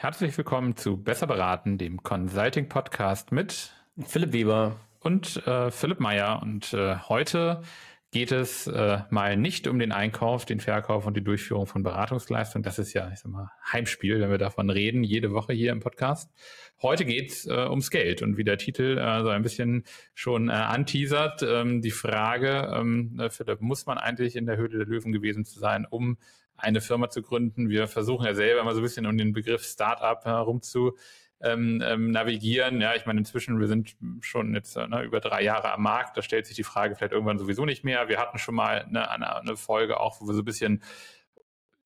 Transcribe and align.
Herzlich 0.00 0.38
willkommen 0.38 0.76
zu 0.76 0.96
Besser 0.96 1.26
beraten, 1.26 1.76
dem 1.76 2.04
Consulting 2.04 2.68
Podcast 2.68 3.32
mit 3.32 3.72
Philipp 4.06 4.32
Weber 4.32 4.76
und 5.00 5.44
äh, 5.44 5.72
Philipp 5.72 5.98
Meyer. 5.98 6.40
Und 6.40 6.72
äh, 6.72 6.98
heute 7.08 7.62
geht 8.12 8.30
es 8.30 8.68
äh, 8.68 9.00
mal 9.10 9.36
nicht 9.36 9.66
um 9.66 9.80
den 9.80 9.90
Einkauf, 9.90 10.44
den 10.44 10.60
Verkauf 10.60 11.04
und 11.04 11.16
die 11.16 11.24
Durchführung 11.24 11.66
von 11.66 11.82
Beratungsleistungen. 11.82 12.62
Das 12.62 12.78
ist 12.78 12.92
ja, 12.92 13.10
ich 13.12 13.18
sag 13.18 13.32
mal, 13.32 13.50
Heimspiel, 13.72 14.20
wenn 14.20 14.30
wir 14.30 14.38
davon 14.38 14.70
reden, 14.70 15.02
jede 15.02 15.32
Woche 15.32 15.52
hier 15.52 15.72
im 15.72 15.80
Podcast. 15.80 16.30
Heute 16.80 17.04
geht's 17.04 17.44
äh, 17.46 17.66
ums 17.68 17.90
Geld 17.90 18.22
und 18.22 18.36
wie 18.36 18.44
der 18.44 18.56
Titel 18.56 18.98
äh, 18.98 19.22
so 19.22 19.30
ein 19.30 19.42
bisschen 19.42 19.82
schon 20.14 20.48
äh, 20.48 20.52
anteasert, 20.52 21.42
ähm, 21.42 21.82
die 21.82 21.90
Frage, 21.90 22.72
ähm, 22.72 23.18
äh, 23.18 23.30
Philipp, 23.30 23.60
muss 23.60 23.84
man 23.84 23.98
eigentlich 23.98 24.36
in 24.36 24.46
der 24.46 24.58
Höhle 24.58 24.78
der 24.78 24.86
Löwen 24.86 25.10
gewesen 25.10 25.44
zu 25.44 25.58
sein, 25.58 25.88
um 25.90 26.18
eine 26.58 26.80
Firma 26.80 27.08
zu 27.08 27.22
gründen? 27.22 27.68
Wir 27.70 27.88
versuchen 27.88 28.26
ja 28.26 28.34
selber 28.34 28.64
mal 28.64 28.74
so 28.74 28.80
ein 28.80 28.82
bisschen 28.82 29.06
um 29.06 29.16
den 29.16 29.32
Begriff 29.32 29.64
Startup 29.64 30.22
herum 30.24 30.60
zu 30.60 30.96
ähm, 31.40 31.82
ähm, 31.84 32.10
navigieren. 32.10 32.80
Ja, 32.80 32.94
ich 32.94 33.06
meine, 33.06 33.20
inzwischen, 33.20 33.60
wir 33.60 33.68
sind 33.68 33.96
schon 34.20 34.54
jetzt 34.54 34.76
äh, 34.76 34.88
ne, 34.88 35.02
über 35.02 35.20
drei 35.20 35.42
Jahre 35.42 35.72
am 35.72 35.82
Markt, 35.82 36.16
da 36.16 36.22
stellt 36.22 36.46
sich 36.46 36.56
die 36.56 36.64
Frage 36.64 36.96
vielleicht 36.96 37.12
irgendwann 37.12 37.38
sowieso 37.38 37.64
nicht 37.64 37.84
mehr. 37.84 38.08
Wir 38.08 38.18
hatten 38.18 38.38
schon 38.38 38.54
mal 38.54 38.82
eine, 38.82 39.36
eine 39.36 39.56
Folge 39.56 40.00
auch, 40.00 40.20
wo 40.20 40.26
wir 40.26 40.34
so 40.34 40.42
ein 40.42 40.44
bisschen 40.44 40.82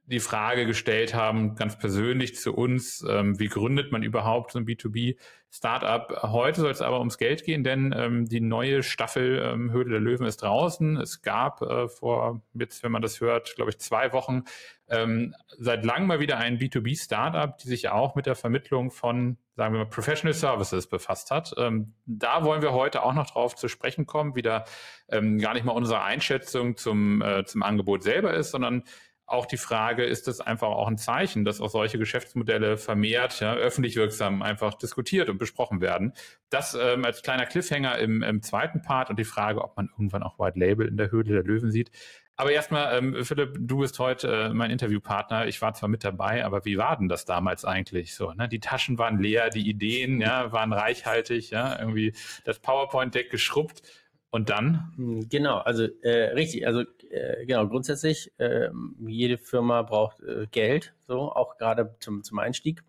die 0.06 0.20
Frage 0.20 0.66
gestellt 0.66 1.15
haben, 1.15 1.55
ganz 1.55 1.79
persönlich 1.79 2.34
zu 2.37 2.55
uns, 2.55 3.05
ähm, 3.09 3.38
wie 3.38 3.48
gründet 3.48 3.92
man 3.92 4.02
überhaupt 4.02 4.51
so 4.52 4.59
ein 4.59 4.66
B2B-Startup? 4.66 6.23
Heute 6.25 6.61
soll 6.61 6.73
es 6.73 6.83
aber 6.83 6.98
ums 6.98 7.19
Geld 7.19 7.45
gehen, 7.45 7.62
denn 7.62 7.95
ähm, 7.97 8.27
die 8.27 8.41
neue 8.41 8.83
Staffel 8.83 9.41
ähm, 9.45 9.70
Höhle 9.70 9.91
der 9.91 10.01
Löwen 10.01 10.27
ist 10.27 10.42
draußen. 10.42 10.97
Es 10.97 11.23
gab 11.23 11.62
äh, 11.62 11.88
vor, 11.88 12.42
jetzt, 12.55 12.83
wenn 12.83 12.91
man 12.91 13.01
das 13.01 13.20
hört, 13.20 13.55
glaube 13.55 13.70
ich, 13.70 13.78
zwei 13.78 14.12
Wochen 14.12 14.42
ähm, 14.88 15.34
seit 15.59 15.84
langem 15.84 16.09
mal 16.09 16.20
wieder 16.20 16.37
ein 16.37 16.59
B2B-Startup, 16.59 17.56
die 17.56 17.69
sich 17.69 17.89
auch 17.89 18.16
mit 18.16 18.27
der 18.27 18.34
Vermittlung 18.34 18.91
von, 18.91 19.39
sagen 19.56 19.73
wir 19.73 19.84
mal, 19.84 19.89
Professional 19.89 20.34
Services 20.34 20.89
befasst 20.89 21.30
hat. 21.30 21.55
Ähm, 21.56 21.95
da 22.06 22.45
wollen 22.45 22.61
wir 22.61 22.73
heute 22.73 23.05
auch 23.05 23.14
noch 23.14 23.30
drauf 23.30 23.55
zu 23.55 23.69
sprechen 23.69 24.05
kommen, 24.05 24.34
wieder 24.34 24.64
ähm, 25.08 25.39
gar 25.39 25.55
nicht 25.55 25.64
mal 25.64 25.73
unsere 25.73 26.03
Einschätzung 26.03 26.77
zum, 26.77 27.23
äh, 27.23 27.45
zum 27.45 27.62
Angebot 27.62 28.03
selber 28.03 28.34
ist, 28.34 28.50
sondern 28.50 28.83
auch 29.27 29.47
die 29.47 29.56
Frage, 29.56 30.05
ist 30.05 30.28
es 30.28 30.41
einfach 30.41 30.69
auch 30.69 30.89
ein 30.89 30.98
Zeichen, 30.98 31.45
dass 31.45 31.61
auch 31.61 31.70
solche 31.70 31.98
Geschäftsmodelle 31.98 32.77
vermehrt 32.77 33.41
ja, 33.41 33.55
öffentlich 33.55 33.97
wirksam 33.97 34.42
einfach 34.42 34.75
diskutiert 34.75 35.29
und 35.29 35.39
besprochen 35.39 35.81
werden. 35.81 36.12
Das 36.51 36.75
ähm, 36.75 37.05
als 37.05 37.23
kleiner 37.23 37.47
Cliffhanger 37.47 37.98
im, 37.98 38.23
im 38.23 38.42
zweiten 38.42 38.83
Part 38.83 39.11
und 39.11 39.19
die 39.19 39.25
Frage, 39.25 39.62
ob 39.62 39.77
man 39.77 39.89
irgendwann 39.89 40.23
auch 40.23 40.39
White 40.39 40.59
Label 40.59 40.87
in 40.87 40.97
der 40.97 41.11
Höhle 41.11 41.33
der 41.33 41.45
Löwen 41.45 41.70
sieht. 41.70 41.91
Aber 42.37 42.51
erstmal, 42.51 42.97
ähm, 42.97 43.25
Philipp, 43.25 43.56
du 43.61 43.79
bist 43.79 43.98
heute 43.98 44.47
äh, 44.47 44.48
mein 44.55 44.70
Interviewpartner. 44.70 45.47
Ich 45.47 45.61
war 45.61 45.75
zwar 45.75 45.89
mit 45.89 46.03
dabei, 46.03 46.45
aber 46.45 46.64
wie 46.64 46.79
war 46.79 46.97
denn 46.97 47.09
das 47.09 47.25
damals 47.25 47.64
eigentlich 47.64 48.14
so? 48.14 48.33
Ne? 48.33 48.48
Die 48.48 48.59
Taschen 48.59 48.98
waren 48.98 49.19
leer, 49.19 49.51
die 49.51 49.69
Ideen 49.69 50.20
ja, 50.20 50.51
waren 50.51 50.73
reichhaltig, 50.73 51.51
ja, 51.51 51.79
irgendwie 51.79 52.14
das 52.45 52.59
PowerPoint-Deck 52.59 53.31
geschrubbt. 53.31 53.83
Und 54.33 54.48
dann? 54.48 54.94
Hm, 54.97 55.28
genau, 55.28 55.58
also 55.58 55.84
äh, 56.00 56.33
richtig, 56.33 56.66
also 56.66 56.84
äh, 57.11 57.44
genau, 57.44 57.69
grundsätzlich, 57.69 58.33
äh, 58.39 58.70
jede 59.06 59.36
Firma 59.36 59.83
braucht 59.83 60.20
äh, 60.22 60.47
Geld, 60.50 60.94
so 61.06 61.30
auch 61.30 61.58
gerade 61.58 61.94
zum, 62.00 62.24
zum 62.24 62.39
Einstieg. 62.39 62.83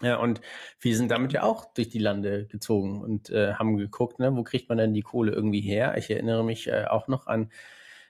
Ja, 0.00 0.16
und 0.16 0.40
wir 0.80 0.96
sind 0.96 1.10
damit 1.10 1.34
ja 1.34 1.42
auch 1.42 1.74
durch 1.74 1.90
die 1.90 1.98
Lande 1.98 2.46
gezogen 2.46 3.02
und 3.02 3.28
äh, 3.28 3.52
haben 3.52 3.76
geguckt, 3.76 4.18
ne, 4.18 4.34
wo 4.34 4.44
kriegt 4.44 4.70
man 4.70 4.78
denn 4.78 4.94
die 4.94 5.02
Kohle 5.02 5.32
irgendwie 5.32 5.60
her? 5.60 5.94
Ich 5.98 6.10
erinnere 6.10 6.42
mich 6.42 6.68
äh, 6.68 6.86
auch 6.86 7.06
noch 7.06 7.26
an 7.26 7.50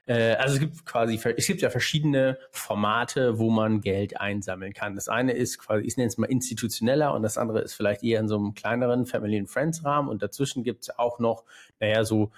äh, 0.06 0.34
also 0.34 0.54
es 0.54 0.60
gibt 0.60 0.86
quasi, 0.86 1.20
es 1.36 1.46
gibt 1.46 1.62
ja 1.62 1.70
verschiedene 1.70 2.38
Formate, 2.50 3.38
wo 3.38 3.50
man 3.50 3.80
Geld 3.80 4.20
einsammeln 4.20 4.72
kann. 4.72 4.94
Das 4.94 5.08
eine 5.08 5.32
ist 5.32 5.58
quasi, 5.58 5.84
ich 5.84 5.96
nenne 5.96 6.08
es 6.08 6.18
mal 6.18 6.26
institutioneller 6.26 7.12
und 7.14 7.22
das 7.22 7.38
andere 7.38 7.60
ist 7.60 7.74
vielleicht 7.74 8.02
eher 8.02 8.20
in 8.20 8.28
so 8.28 8.36
einem 8.36 8.54
kleineren 8.54 9.06
Family 9.06 9.38
and 9.38 9.50
Friends 9.50 9.84
Rahmen 9.84 10.08
und 10.08 10.22
dazwischen 10.22 10.64
gibt 10.64 10.82
es 10.82 10.98
auch 10.98 11.18
noch, 11.18 11.44
naja, 11.80 12.04
so 12.04 12.30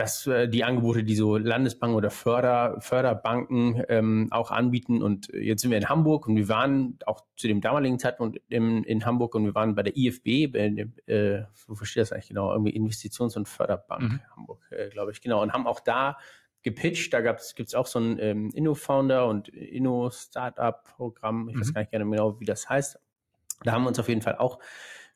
dass 0.00 0.26
äh, 0.26 0.48
die 0.48 0.64
Angebote, 0.64 1.04
die 1.04 1.14
so 1.14 1.36
Landesbanken 1.36 1.94
oder 1.94 2.08
Förder, 2.08 2.80
Förderbanken 2.80 3.84
ähm, 3.90 4.28
auch 4.30 4.50
anbieten. 4.50 5.02
Und 5.02 5.28
jetzt 5.28 5.60
sind 5.60 5.70
wir 5.70 5.76
in 5.76 5.90
Hamburg 5.90 6.26
und 6.26 6.36
wir 6.36 6.48
waren 6.48 6.98
auch 7.04 7.20
zu 7.36 7.48
dem 7.48 7.60
damaligen 7.60 7.98
Zeitpunkt 7.98 8.40
in, 8.48 8.82
in 8.84 9.04
Hamburg 9.04 9.34
und 9.34 9.44
wir 9.44 9.54
waren 9.54 9.74
bei 9.74 9.82
der 9.82 9.94
IFB, 9.94 10.52
bei 10.52 10.88
äh, 11.06 11.42
wo 11.66 11.74
verstehe 11.74 12.00
das 12.00 12.12
eigentlich 12.12 12.28
genau, 12.28 12.50
irgendwie 12.50 12.74
Investitions- 12.74 13.36
und 13.36 13.46
Förderbank 13.46 14.02
mhm. 14.02 14.20
Hamburg, 14.34 14.62
äh, 14.70 14.88
glaube 14.88 15.12
ich, 15.12 15.20
genau, 15.20 15.42
und 15.42 15.52
haben 15.52 15.66
auch 15.66 15.80
da 15.80 16.16
gepitcht. 16.62 17.12
Da 17.12 17.20
gibt 17.20 17.68
es 17.68 17.74
auch 17.74 17.86
so 17.86 17.98
ein 17.98 18.18
ähm, 18.18 18.50
Inno-Founder 18.54 19.26
und 19.26 19.48
Inno-Startup-Programm. 19.48 21.50
Ich 21.50 21.56
mhm. 21.56 21.60
weiß 21.60 21.74
gar 21.74 21.80
nicht 21.82 21.92
genau, 21.92 22.40
wie 22.40 22.46
das 22.46 22.70
heißt. 22.70 22.98
Da 23.64 23.72
haben 23.72 23.82
wir 23.82 23.88
uns 23.88 23.98
auf 23.98 24.08
jeden 24.08 24.22
Fall 24.22 24.36
auch 24.36 24.60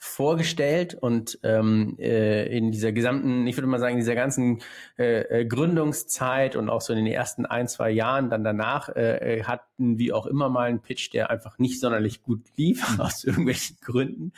vorgestellt 0.05 0.95
und 0.95 1.39
ähm, 1.43 1.97
äh, 1.99 2.47
in 2.57 2.71
dieser 2.71 2.93
gesamten, 2.93 3.47
ich 3.47 3.57
würde 3.57 3.67
mal 3.67 3.81
sagen, 3.81 3.97
dieser 3.97 4.15
ganzen 4.15 4.61
äh, 4.99 5.41
äh, 5.41 5.47
Gründungszeit 5.47 6.57
und 6.57 6.69
auch 6.69 6.83
so 6.83 6.93
in 6.93 7.03
den 7.03 7.13
ersten 7.13 7.47
ein, 7.47 7.69
zwei 7.69 7.91
Jahren 7.91 8.29
dann 8.29 8.45
danach 8.45 8.91
äh, 8.91 9.39
äh 9.39 9.45
hatten 9.45 9.99
wir 9.99 10.15
auch 10.15 10.27
immer 10.27 10.51
mal 10.51 10.69
einen 10.69 10.83
Pitch, 10.83 11.13
der 11.15 11.31
einfach 11.31 11.59
nicht 11.59 11.81
sonderlich 11.81 12.23
gut 12.23 12.43
lief, 12.57 12.87
mhm. 12.93 13.01
aus 13.01 13.25
irgendwelchen 13.25 13.79
Gründen. 13.81 14.33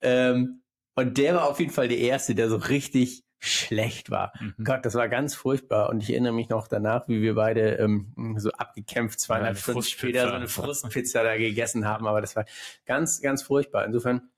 Ähm, 0.00 0.62
und 0.96 1.16
der 1.18 1.36
war 1.36 1.48
auf 1.48 1.60
jeden 1.60 1.72
Fall 1.72 1.86
der 1.86 1.98
erste, 1.98 2.34
der 2.34 2.50
so 2.50 2.56
richtig 2.56 3.22
schlecht 3.38 4.10
war. 4.10 4.32
Mhm. 4.40 4.64
Gott, 4.64 4.84
das 4.84 4.94
war 4.94 5.08
ganz 5.08 5.36
furchtbar. 5.36 5.88
Und 5.88 6.02
ich 6.02 6.10
erinnere 6.10 6.32
mich 6.32 6.48
noch 6.48 6.66
danach, 6.66 7.08
wie 7.08 7.22
wir 7.22 7.36
beide 7.36 7.76
ähm, 7.76 8.36
so 8.38 8.50
abgekämpft 8.50 9.20
zweieinhalb 9.20 9.56
ja, 9.56 9.62
Stunden 9.62 9.82
später 9.82 10.28
so 10.28 10.34
eine 10.34 10.48
Frustpizza 10.48 11.22
da 11.22 11.36
gegessen 11.36 11.86
haben. 11.86 12.06
Aber 12.06 12.20
das 12.20 12.34
war 12.34 12.44
ganz, 12.86 13.20
ganz 13.20 13.42
furchtbar. 13.42 13.84
Insofern 13.84 14.31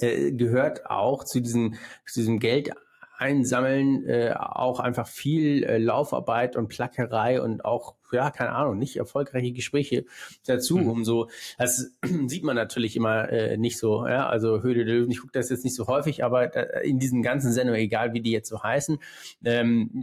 äh, 0.00 0.32
gehört 0.32 0.86
auch 0.86 1.24
zu 1.24 1.40
diesem, 1.40 1.74
zu 2.06 2.20
diesem 2.20 2.38
Geld 2.38 2.70
einsammeln 3.16 4.06
äh, 4.06 4.34
auch 4.36 4.80
einfach 4.80 5.06
viel 5.06 5.62
äh, 5.64 5.78
Laufarbeit 5.78 6.56
und 6.56 6.68
Plackerei 6.68 7.40
und 7.40 7.64
auch 7.64 7.94
ja 8.12 8.30
keine 8.30 8.52
Ahnung 8.52 8.78
nicht 8.78 8.96
erfolgreiche 8.96 9.52
Gespräche 9.52 10.04
dazu 10.46 10.78
mhm. 10.78 10.88
um 10.88 11.04
so 11.04 11.28
das 11.58 11.92
sieht 12.26 12.44
man 12.44 12.56
natürlich 12.56 12.96
immer 12.96 13.28
äh, 13.30 13.56
nicht 13.56 13.78
so 13.78 14.06
ja 14.06 14.28
also 14.28 14.62
Höhle 14.62 14.84
der 14.84 14.94
Löwen 14.94 15.10
ich 15.10 15.20
gucke 15.20 15.32
das 15.32 15.50
jetzt 15.50 15.64
nicht 15.64 15.76
so 15.76 15.86
häufig 15.86 16.24
aber 16.24 16.54
äh, 16.56 16.88
in 16.88 16.98
diesen 16.98 17.22
ganzen 17.22 17.52
Sendungen 17.52 17.80
egal 17.80 18.12
wie 18.14 18.20
die 18.20 18.32
jetzt 18.32 18.48
so 18.48 18.62
heißen 18.62 18.98
ähm, 19.44 20.02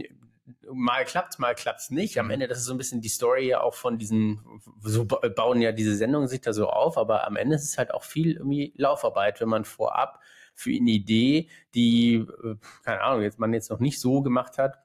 mal 0.72 1.04
klappt's, 1.04 1.38
mal 1.38 1.54
klappt's 1.54 1.90
nicht. 1.90 2.18
Am 2.18 2.26
mhm. 2.26 2.32
Ende, 2.32 2.48
das 2.48 2.58
ist 2.58 2.64
so 2.64 2.74
ein 2.74 2.78
bisschen 2.78 3.00
die 3.00 3.08
Story 3.08 3.48
ja 3.48 3.60
auch 3.60 3.74
von 3.74 3.98
diesen, 3.98 4.40
so 4.80 5.04
bauen 5.04 5.60
ja 5.60 5.72
diese 5.72 5.94
Sendungen 5.96 6.28
sich 6.28 6.40
da 6.40 6.52
so 6.52 6.68
auf, 6.68 6.98
aber 6.98 7.26
am 7.26 7.36
Ende 7.36 7.56
ist 7.56 7.64
es 7.64 7.78
halt 7.78 7.94
auch 7.94 8.04
viel 8.04 8.32
irgendwie 8.32 8.72
Laufarbeit, 8.76 9.40
wenn 9.40 9.48
man 9.48 9.64
vorab 9.64 10.20
für 10.54 10.70
eine 10.70 10.90
Idee, 10.90 11.48
die, 11.74 12.14
äh, 12.14 12.56
keine 12.84 13.02
Ahnung, 13.02 13.22
jetzt 13.22 13.38
man 13.38 13.54
jetzt 13.54 13.70
noch 13.70 13.80
nicht 13.80 14.00
so 14.00 14.22
gemacht 14.22 14.58
hat, 14.58 14.78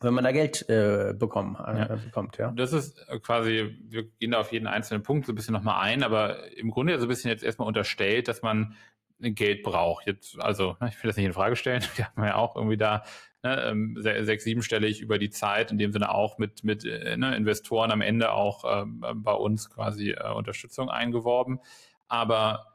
wenn 0.00 0.14
man 0.14 0.24
da 0.24 0.32
Geld 0.32 0.66
äh, 0.68 1.14
bekommen, 1.16 1.56
äh, 1.56 1.78
ja. 1.78 1.96
bekommt, 1.96 2.38
ja. 2.38 2.52
Das 2.52 2.72
ist 2.72 2.98
äh, 3.08 3.18
quasi, 3.18 3.76
wir 3.88 4.04
gehen 4.04 4.30
da 4.30 4.40
auf 4.40 4.52
jeden 4.52 4.66
einzelnen 4.66 5.02
Punkt 5.02 5.26
so 5.26 5.32
ein 5.32 5.34
bisschen 5.34 5.52
nochmal 5.52 5.82
ein, 5.82 6.02
aber 6.02 6.50
im 6.56 6.70
Grunde 6.70 6.92
ja 6.92 6.98
so 6.98 7.06
ein 7.06 7.08
bisschen 7.08 7.30
jetzt 7.30 7.42
erstmal 7.42 7.68
unterstellt, 7.68 8.28
dass 8.28 8.42
man 8.42 8.76
Geld 9.18 9.62
braucht. 9.62 10.06
Jetzt, 10.06 10.40
also, 10.40 10.76
ne, 10.80 10.88
ich 10.88 11.02
will 11.02 11.08
das 11.08 11.16
nicht 11.16 11.26
in 11.26 11.32
Frage 11.32 11.56
stellen. 11.56 11.82
Wir 11.96 12.06
haben 12.06 12.24
ja 12.24 12.36
auch 12.36 12.56
irgendwie 12.56 12.78
da 12.78 13.02
ne, 13.42 13.62
ähm, 13.64 13.96
sechs, 13.98 14.44
siebenstellig 14.44 15.00
über 15.00 15.18
die 15.18 15.30
Zeit, 15.30 15.70
in 15.70 15.78
dem 15.78 15.92
Sinne 15.92 16.14
auch 16.14 16.38
mit, 16.38 16.64
mit 16.64 16.84
äh, 16.84 17.16
ne, 17.16 17.36
Investoren 17.36 17.90
am 17.90 18.00
Ende 18.00 18.32
auch 18.32 18.82
ähm, 18.82 19.04
bei 19.14 19.32
uns 19.32 19.70
quasi 19.70 20.10
äh, 20.10 20.32
Unterstützung 20.32 20.90
eingeworben. 20.90 21.60
Aber 22.08 22.66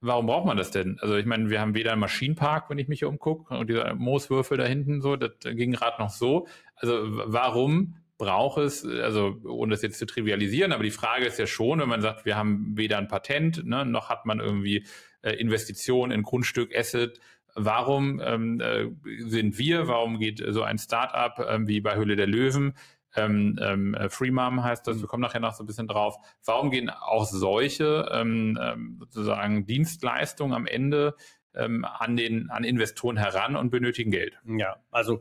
warum 0.00 0.26
braucht 0.26 0.46
man 0.46 0.56
das 0.56 0.70
denn? 0.70 0.98
Also 1.00 1.16
ich 1.16 1.26
meine, 1.26 1.50
wir 1.50 1.60
haben 1.60 1.74
weder 1.74 1.92
einen 1.92 2.00
Maschinenpark, 2.00 2.70
wenn 2.70 2.78
ich 2.78 2.88
mich 2.88 3.00
hier 3.00 3.08
umgucke, 3.08 3.54
und 3.54 3.68
dieser 3.68 3.94
Mooswürfel 3.94 4.56
da 4.56 4.64
hinten 4.64 5.00
so, 5.00 5.16
das 5.16 5.32
ging 5.42 5.72
gerade 5.72 6.00
noch 6.00 6.10
so. 6.10 6.46
Also 6.76 6.98
warum 7.02 7.96
braucht 8.16 8.58
es, 8.58 8.84
also 8.84 9.36
ohne 9.44 9.72
das 9.72 9.82
jetzt 9.82 9.98
zu 9.98 10.04
trivialisieren, 10.04 10.72
aber 10.72 10.82
die 10.82 10.90
Frage 10.90 11.24
ist 11.24 11.38
ja 11.38 11.46
schon, 11.46 11.80
wenn 11.80 11.88
man 11.88 12.02
sagt, 12.02 12.26
wir 12.26 12.36
haben 12.36 12.76
weder 12.76 12.98
ein 12.98 13.08
Patent, 13.08 13.64
ne, 13.64 13.86
noch 13.86 14.10
hat 14.10 14.26
man 14.26 14.40
irgendwie 14.40 14.84
äh, 15.22 15.32
Investitionen 15.32 16.12
in 16.12 16.22
Grundstück, 16.22 16.76
Asset, 16.76 17.18
warum 17.54 18.20
ähm, 18.24 18.60
äh, 18.60 18.86
sind 19.18 19.58
wir, 19.58 19.88
warum 19.88 20.18
geht 20.18 20.42
so 20.48 20.62
ein 20.62 20.78
Startup 20.78 21.46
ähm, 21.48 21.66
wie 21.66 21.80
bei 21.80 21.96
Höhle 21.96 22.16
der 22.16 22.26
Löwen, 22.26 22.74
ähm, 23.16 23.58
ähm, 23.60 23.94
äh, 23.94 24.08
Freemom 24.08 24.62
heißt 24.62 24.86
das, 24.86 25.00
wir 25.00 25.08
kommen 25.08 25.22
nachher 25.22 25.40
noch 25.40 25.54
so 25.54 25.64
ein 25.64 25.66
bisschen 25.66 25.88
drauf, 25.88 26.16
warum 26.44 26.70
gehen 26.70 26.90
auch 26.90 27.24
solche 27.24 28.08
ähm, 28.12 28.58
ähm, 28.60 28.96
sozusagen 29.00 29.66
Dienstleistungen 29.66 30.54
am 30.54 30.66
Ende 30.66 31.16
ähm, 31.54 31.84
an 31.84 32.16
den 32.16 32.50
an 32.50 32.62
Investoren 32.62 33.16
heran 33.16 33.56
und 33.56 33.70
benötigen 33.70 34.10
Geld? 34.10 34.38
Ja, 34.44 34.76
also 34.90 35.20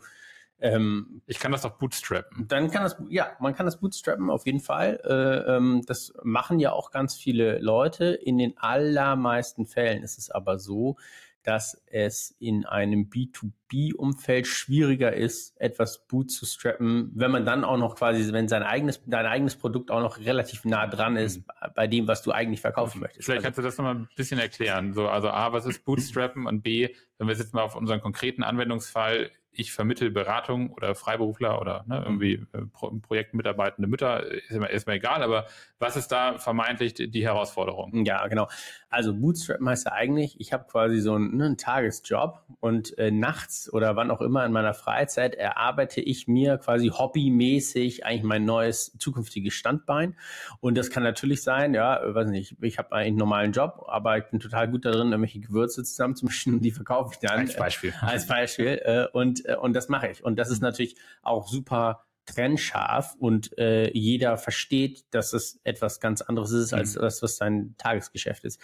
ähm, 0.61 1.21
ich 1.25 1.39
kann 1.39 1.51
das 1.51 1.61
doch 1.61 1.77
bootstrappen. 1.77 2.47
Dann 2.47 2.69
kann 2.69 2.83
das, 2.83 3.01
ja, 3.09 3.31
man 3.39 3.55
kann 3.55 3.65
das 3.65 3.79
bootstrappen 3.79 4.29
auf 4.29 4.45
jeden 4.45 4.59
Fall. 4.59 4.99
Äh, 5.03 5.55
ähm, 5.55 5.81
das 5.87 6.13
machen 6.21 6.59
ja 6.59 6.73
auch 6.73 6.91
ganz 6.91 7.15
viele 7.15 7.59
Leute. 7.59 8.07
In 8.07 8.37
den 8.37 8.57
allermeisten 8.57 9.65
Fällen 9.65 10.03
ist 10.03 10.19
es 10.19 10.29
aber 10.29 10.59
so, 10.59 10.97
dass 11.43 11.81
es 11.87 12.35
in 12.39 12.65
einem 12.65 13.09
B2B-Umfeld 13.09 14.45
schwieriger 14.45 15.13
ist, 15.13 15.59
etwas 15.59 16.05
Boot 16.07 16.31
zu 16.31 16.45
strappen, 16.45 17.11
wenn 17.15 17.31
man 17.31 17.45
dann 17.45 17.63
auch 17.63 17.77
noch 17.77 17.95
quasi, 17.95 18.31
wenn 18.33 18.47
sein 18.47 18.63
eigenes, 18.63 19.01
dein 19.05 19.25
eigenes 19.25 19.55
Produkt 19.55 19.89
auch 19.89 20.01
noch 20.01 20.19
relativ 20.19 20.65
nah 20.65 20.87
dran 20.87 21.15
ist 21.15 21.37
mhm. 21.37 21.43
bei 21.75 21.87
dem, 21.87 22.07
was 22.07 22.21
du 22.21 22.31
eigentlich 22.31 22.61
verkaufen 22.61 22.99
möchtest. 22.99 23.25
Vielleicht 23.25 23.45
also, 23.45 23.45
kannst 23.45 23.57
du 23.59 23.61
das 23.63 23.77
nochmal 23.77 23.95
ein 23.95 24.09
bisschen 24.15 24.39
erklären. 24.39 24.93
So, 24.93 25.07
also 25.07 25.29
A, 25.29 25.53
was 25.53 25.65
ist 25.65 25.85
Bootstrappen 25.85 26.45
und 26.45 26.61
B, 26.61 26.89
wenn 27.17 27.27
wir 27.27 27.35
jetzt 27.35 27.53
mal 27.53 27.63
auf 27.63 27.75
unseren 27.75 28.01
konkreten 28.01 28.43
Anwendungsfall 28.43 29.31
ich 29.51 29.71
vermittel 29.71 30.11
Beratung 30.11 30.71
oder 30.71 30.95
Freiberufler 30.95 31.59
oder 31.59 31.83
ne, 31.87 32.01
irgendwie 32.05 32.45
äh, 32.53 32.61
Pro 32.71 32.91
Projektmitarbeitende 33.01 33.87
Mütter, 33.87 34.25
ist 34.25 34.51
mir 34.51 34.69
erstmal 34.69 34.97
egal, 34.97 35.23
aber 35.23 35.47
was 35.79 35.95
ist 35.95 36.09
da 36.09 36.37
vermeintlich 36.37 36.93
die, 36.93 37.09
die 37.09 37.23
Herausforderung? 37.23 38.05
Ja, 38.05 38.27
genau. 38.27 38.47
Also 38.89 39.13
Bootstrap 39.13 39.59
heißt 39.63 39.85
ja 39.85 39.91
eigentlich, 39.91 40.39
ich 40.39 40.53
habe 40.53 40.65
quasi 40.65 40.99
so 40.99 41.13
einen, 41.13 41.35
ne, 41.35 41.45
einen 41.45 41.57
Tagesjob 41.57 42.43
und 42.59 42.97
äh, 42.97 43.11
nachts 43.11 43.71
oder 43.71 43.95
wann 43.95 44.11
auch 44.11 44.21
immer 44.21 44.45
in 44.45 44.51
meiner 44.51 44.73
Freizeit 44.73 45.35
erarbeite 45.35 46.01
ich 46.01 46.27
mir 46.27 46.57
quasi 46.57 46.89
hobbymäßig 46.89 48.05
eigentlich 48.05 48.23
mein 48.23 48.45
neues 48.45 48.97
zukünftiges 48.97 49.53
Standbein. 49.53 50.15
Und 50.59 50.77
das 50.77 50.89
kann 50.89 51.03
natürlich 51.03 51.43
sein, 51.43 51.73
ja, 51.73 51.99
weiß 52.03 52.29
nicht, 52.29 52.57
ich 52.61 52.77
habe 52.77 52.93
eigentlich 52.93 53.07
einen 53.07 53.17
normalen 53.17 53.51
Job, 53.51 53.85
aber 53.87 54.17
ich 54.17 54.25
bin 54.25 54.39
total 54.39 54.67
gut 54.69 54.85
darin, 54.85 55.11
irgendwelche 55.11 55.39
Gewürze 55.39 55.83
zusammenzumischen 55.83 56.55
und 56.55 56.61
die 56.61 56.71
verkaufe 56.71 57.13
ich 57.13 57.19
dann. 57.19 57.39
Als 57.39 57.55
Beispiel. 57.55 57.91
Äh, 57.91 58.05
als 58.05 58.27
Beispiel. 58.27 58.81
Äh, 58.83 59.07
und, 59.13 59.38
äh, 59.45 59.55
und 59.55 59.73
das 59.73 59.89
mache 59.89 60.09
ich. 60.09 60.23
Und 60.23 60.37
das 60.37 60.49
ist 60.49 60.61
natürlich 60.61 60.95
auch 61.21 61.47
super 61.47 62.05
trennscharf 62.29 63.15
und 63.19 63.57
äh, 63.57 63.91
jeder 63.91 64.37
versteht, 64.37 65.03
dass 65.11 65.33
es 65.33 65.59
etwas 65.63 65.99
ganz 65.99 66.21
anderes 66.21 66.51
ist 66.51 66.73
als 66.73 66.95
mhm. 66.95 67.01
das, 67.01 67.21
was 67.21 67.37
sein 67.37 67.75
Tagesgeschäft 67.77 68.45
ist. 68.45 68.61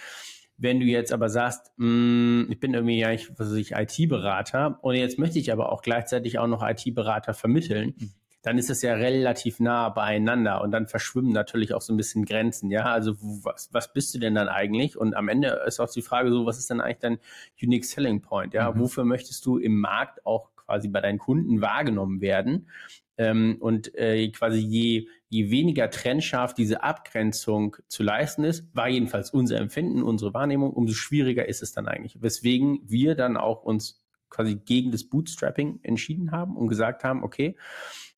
Wenn 0.58 0.80
du 0.80 0.86
jetzt 0.86 1.12
aber 1.12 1.30
sagst, 1.30 1.74
mh, 1.78 1.88
mm, 1.88 2.52
ich 2.52 2.60
bin 2.60 2.74
irgendwie 2.74 3.04
eigentlich, 3.04 3.30
was 3.38 3.52
weiß 3.52 3.58
ich, 3.58 3.72
IT-Berater 3.72 4.80
und 4.82 4.96
jetzt 4.96 5.20
möchte 5.20 5.40
ich 5.40 5.52
aber 5.52 5.72
auch 5.72 5.82
gleichzeitig 5.82 6.40
auch 6.40 6.48
noch 6.48 6.66
IT-Berater 6.66 7.34
vermitteln, 7.34 7.94
mhm. 7.98 8.12
dann 8.42 8.58
ist 8.58 8.70
es 8.70 8.82
ja 8.82 8.94
relativ 8.94 9.60
nah 9.60 9.90
beieinander 9.90 10.62
und 10.62 10.72
dann 10.72 10.88
verschwimmen 10.88 11.34
natürlich 11.34 11.74
auch 11.74 11.82
so 11.82 11.92
ein 11.92 11.98
bisschen 11.98 12.24
Grenzen. 12.24 12.72
Ja, 12.72 12.86
also 12.86 13.16
was, 13.20 13.70
was 13.74 13.92
bist 13.92 14.16
du 14.16 14.20
denn 14.20 14.36
dann 14.36 14.48
eigentlich? 14.48 14.96
Und 14.96 15.16
am 15.16 15.28
Ende 15.28 15.62
ist 15.68 15.80
auch 15.80 15.92
die 15.92 16.02
Frage 16.04 16.30
so, 16.30 16.46
was 16.46 16.58
ist 16.58 16.70
denn 16.70 16.80
eigentlich 16.80 17.00
dein 17.00 17.18
Unique 17.62 17.86
Selling 17.86 18.22
Point? 18.22 18.54
Ja, 18.54 18.72
mhm. 18.72 18.80
wofür 18.80 19.04
möchtest 19.04 19.46
du 19.46 19.58
im 19.58 19.80
Markt 19.80 20.26
auch 20.26 20.55
quasi 20.66 20.88
bei 20.88 21.02
deinen 21.02 21.20
Kunden 21.20 21.62
wahrgenommen 21.62 22.22
werden? 22.22 22.70
Ähm, 23.18 23.58
und 23.60 23.96
äh, 23.96 24.30
quasi 24.30 24.60
je, 24.60 25.08
je 25.30 25.50
weniger 25.50 25.90
trennscharf 25.90 26.54
diese 26.54 26.84
Abgrenzung 26.84 27.78
zu 27.88 28.04
leisten 28.04 28.44
ist, 28.44 28.76
war 28.76 28.90
jedenfalls 28.90 29.32
unser 29.32 29.58
Empfinden, 29.58 30.04
unsere 30.04 30.34
Wahrnehmung, 30.34 30.72
umso 30.72 30.94
schwieriger 30.94 31.48
ist 31.48 31.64
es 31.64 31.72
dann 31.72 31.88
eigentlich. 31.88 32.22
Weswegen 32.22 32.80
wir 32.84 33.16
dann 33.16 33.38
auch 33.38 33.64
uns 33.64 34.04
quasi 34.30 34.56
gegen 34.56 34.92
das 34.92 35.06
Bootstrapping 35.06 35.80
entschieden 35.84 36.32
haben 36.32 36.58
und 36.58 36.68
gesagt 36.68 37.04
haben, 37.04 37.24
okay, 37.24 37.56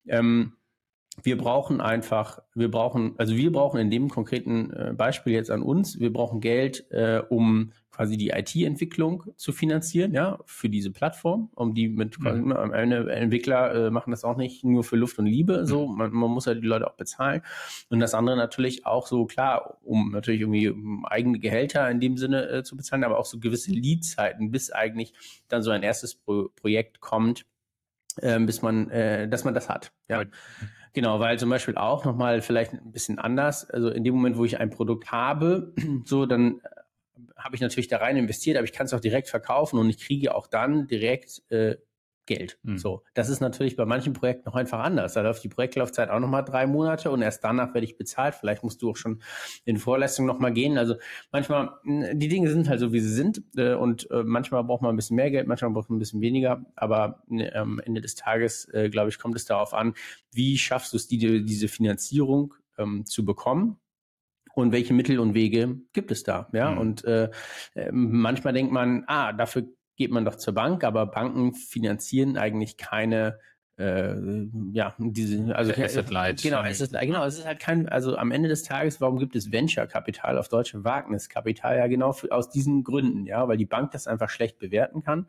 ähm, 0.07 0.53
wir 1.23 1.37
brauchen 1.37 1.81
einfach, 1.81 2.39
wir 2.53 2.69
brauchen, 2.69 3.15
also 3.17 3.35
wir 3.35 3.51
brauchen 3.51 3.79
in 3.79 3.89
dem 3.89 4.09
konkreten 4.09 4.71
äh, 4.71 4.93
Beispiel 4.95 5.33
jetzt 5.33 5.49
an 5.49 5.61
uns, 5.61 5.99
wir 5.99 6.13
brauchen 6.13 6.41
Geld, 6.41 6.89
äh, 6.91 7.21
um 7.27 7.71
quasi 7.97 8.15
die 8.15 8.29
IT-Entwicklung 8.29 9.23
zu 9.37 9.51
finanzieren, 9.51 10.13
ja, 10.13 10.37
für 10.45 10.69
diese 10.69 10.91
Plattform, 10.91 11.49
um 11.55 11.73
die 11.73 11.89
mit 11.89 12.21
quasi, 12.21 12.39
mhm. 12.41 12.51
eine 12.53 13.09
Entwickler 13.09 13.87
äh, 13.87 13.89
machen 13.89 14.11
das 14.11 14.23
auch 14.23 14.37
nicht 14.37 14.63
nur 14.63 14.83
für 14.83 14.95
Luft 14.95 15.17
und 15.17 15.25
Liebe, 15.25 15.65
so, 15.65 15.87
mhm. 15.87 15.97
man, 15.97 16.11
man 16.11 16.29
muss 16.29 16.45
ja 16.45 16.53
die 16.53 16.67
Leute 16.67 16.87
auch 16.87 16.93
bezahlen. 16.93 17.41
Und 17.89 17.99
das 17.99 18.13
andere 18.13 18.37
natürlich 18.37 18.85
auch 18.85 19.07
so, 19.07 19.25
klar, 19.25 19.79
um 19.83 20.11
natürlich 20.11 20.41
irgendwie 20.41 20.71
eigene 21.05 21.39
Gehälter 21.39 21.89
in 21.89 21.99
dem 21.99 22.17
Sinne 22.17 22.47
äh, 22.49 22.63
zu 22.63 22.77
bezahlen, 22.77 23.03
aber 23.03 23.17
auch 23.17 23.25
so 23.25 23.39
gewisse 23.39 23.71
Lead-Zeiten, 23.71 24.51
bis 24.51 24.71
eigentlich 24.71 25.13
dann 25.47 25.63
so 25.63 25.71
ein 25.71 25.81
erstes 25.81 26.13
Pro 26.13 26.49
Projekt 26.55 26.99
kommt, 26.99 27.47
äh, 28.21 28.39
bis 28.39 28.61
man, 28.61 28.91
äh, 28.91 29.27
dass 29.27 29.43
man 29.43 29.55
das 29.55 29.69
hat. 29.69 29.91
Ja. 30.07 30.23
Genau, 30.93 31.19
weil 31.19 31.39
zum 31.39 31.49
Beispiel 31.49 31.77
auch 31.77 32.05
nochmal 32.05 32.41
vielleicht 32.41 32.73
ein 32.73 32.91
bisschen 32.91 33.17
anders, 33.17 33.67
also 33.69 33.89
in 33.89 34.03
dem 34.03 34.13
Moment, 34.13 34.37
wo 34.37 34.45
ich 34.45 34.59
ein 34.59 34.69
Produkt 34.69 35.11
habe, 35.11 35.73
so 36.05 36.27
dann 36.27 36.61
habe 37.35 37.55
ich 37.55 37.61
natürlich 37.61 37.87
da 37.87 37.97
rein 37.97 38.17
investiert, 38.17 38.57
aber 38.57 38.65
ich 38.65 38.73
kann 38.73 38.85
es 38.85 38.93
auch 38.93 38.99
direkt 38.99 39.29
verkaufen 39.29 39.79
und 39.79 39.89
ich 39.89 39.99
kriege 39.99 40.33
auch 40.35 40.47
dann 40.47 40.87
direkt 40.87 41.43
äh, 41.49 41.77
Geld. 42.27 42.59
Mhm. 42.61 42.77
So, 42.77 43.03
das 43.15 43.29
ist 43.29 43.39
natürlich 43.39 43.75
bei 43.75 43.85
manchen 43.85 44.13
Projekten 44.13 44.43
noch 44.45 44.55
einfach 44.55 44.79
anders. 44.79 45.13
Da 45.13 45.21
läuft 45.21 45.43
die 45.43 45.49
Projektlaufzeit 45.49 46.09
auch 46.11 46.19
nochmal 46.19 46.43
drei 46.43 46.67
Monate 46.67 47.09
und 47.09 47.23
erst 47.23 47.43
danach 47.43 47.73
werde 47.73 47.85
ich 47.85 47.97
bezahlt. 47.97 48.35
Vielleicht 48.35 48.63
musst 48.63 48.81
du 48.83 48.91
auch 48.91 48.95
schon 48.95 49.23
in 49.65 49.77
Vorleistung 49.77 50.27
nochmal 50.27 50.53
gehen. 50.53 50.77
Also 50.77 50.95
manchmal, 51.31 51.71
die 51.83 52.27
Dinge 52.27 52.51
sind 52.51 52.69
halt 52.69 52.79
so, 52.79 52.93
wie 52.93 52.99
sie 52.99 53.13
sind 53.13 53.41
äh, 53.55 53.73
und 53.73 54.11
äh, 54.11 54.23
manchmal 54.23 54.63
braucht 54.63 54.83
man 54.83 54.93
ein 54.93 54.97
bisschen 54.97 55.15
mehr 55.15 55.31
Geld, 55.31 55.47
manchmal 55.47 55.71
braucht 55.71 55.89
man 55.89 55.97
ein 55.97 55.99
bisschen 55.99 56.21
weniger. 56.21 56.63
Aber 56.75 57.23
äh, 57.31 57.51
am 57.53 57.79
Ende 57.79 58.01
des 58.01 58.15
Tages, 58.15 58.67
äh, 58.73 58.89
glaube 58.89 59.09
ich, 59.09 59.17
kommt 59.17 59.35
es 59.35 59.45
darauf 59.45 59.73
an, 59.73 59.95
wie 60.31 60.57
schaffst 60.57 60.93
du 60.93 60.97
es, 60.97 61.07
die, 61.07 61.43
diese 61.43 61.67
Finanzierung 61.67 62.53
ähm, 62.77 63.05
zu 63.05 63.25
bekommen 63.25 63.79
und 64.57 64.71
welche 64.71 64.91
Mittel 64.91 65.19
und 65.19 65.35
Wege 65.35 65.81
gibt 65.93 66.09
es 66.09 66.23
da. 66.23 66.49
Ja, 66.51 66.71
mhm. 66.71 66.77
und 66.79 67.05
äh, 67.05 67.29
äh 67.75 67.91
manchmal 67.91 68.53
denkt 68.53 68.71
man, 68.73 69.03
ah, 69.05 69.31
dafür 69.31 69.67
geht 69.97 70.09
man 70.09 70.25
doch 70.25 70.35
zur 70.35 70.55
Bank, 70.55 70.83
aber 70.83 71.05
Banken 71.05 71.53
finanzieren 71.53 72.37
eigentlich 72.37 72.75
keine 72.75 73.39
äh, 73.77 74.15
ja, 74.71 74.95
diese, 74.97 75.55
also 75.55 75.71
Asset 75.73 76.09
Light. 76.09 76.41
Genau, 76.41 76.63
es 76.63 76.81
ist, 76.81 76.99
genau, 76.99 77.23
es 77.25 77.37
ist 77.37 77.45
halt 77.45 77.59
kein, 77.59 77.87
also 77.87 78.17
am 78.17 78.31
Ende 78.31 78.49
des 78.49 78.63
Tages, 78.63 78.99
warum 78.99 79.19
gibt 79.19 79.35
es 79.35 79.51
Venture-Kapital 79.51 80.39
auf 80.39 80.47
deutsche 80.47 80.83
Wagniskapital? 80.83 81.77
Ja, 81.77 81.85
genau 81.85 82.13
für, 82.13 82.31
aus 82.31 82.49
diesen 82.49 82.83
Gründen, 82.83 83.27
ja, 83.27 83.47
weil 83.47 83.57
die 83.57 83.67
Bank 83.67 83.91
das 83.91 84.07
einfach 84.07 84.31
schlecht 84.31 84.57
bewerten 84.57 85.03
kann 85.03 85.19
mhm. 85.19 85.25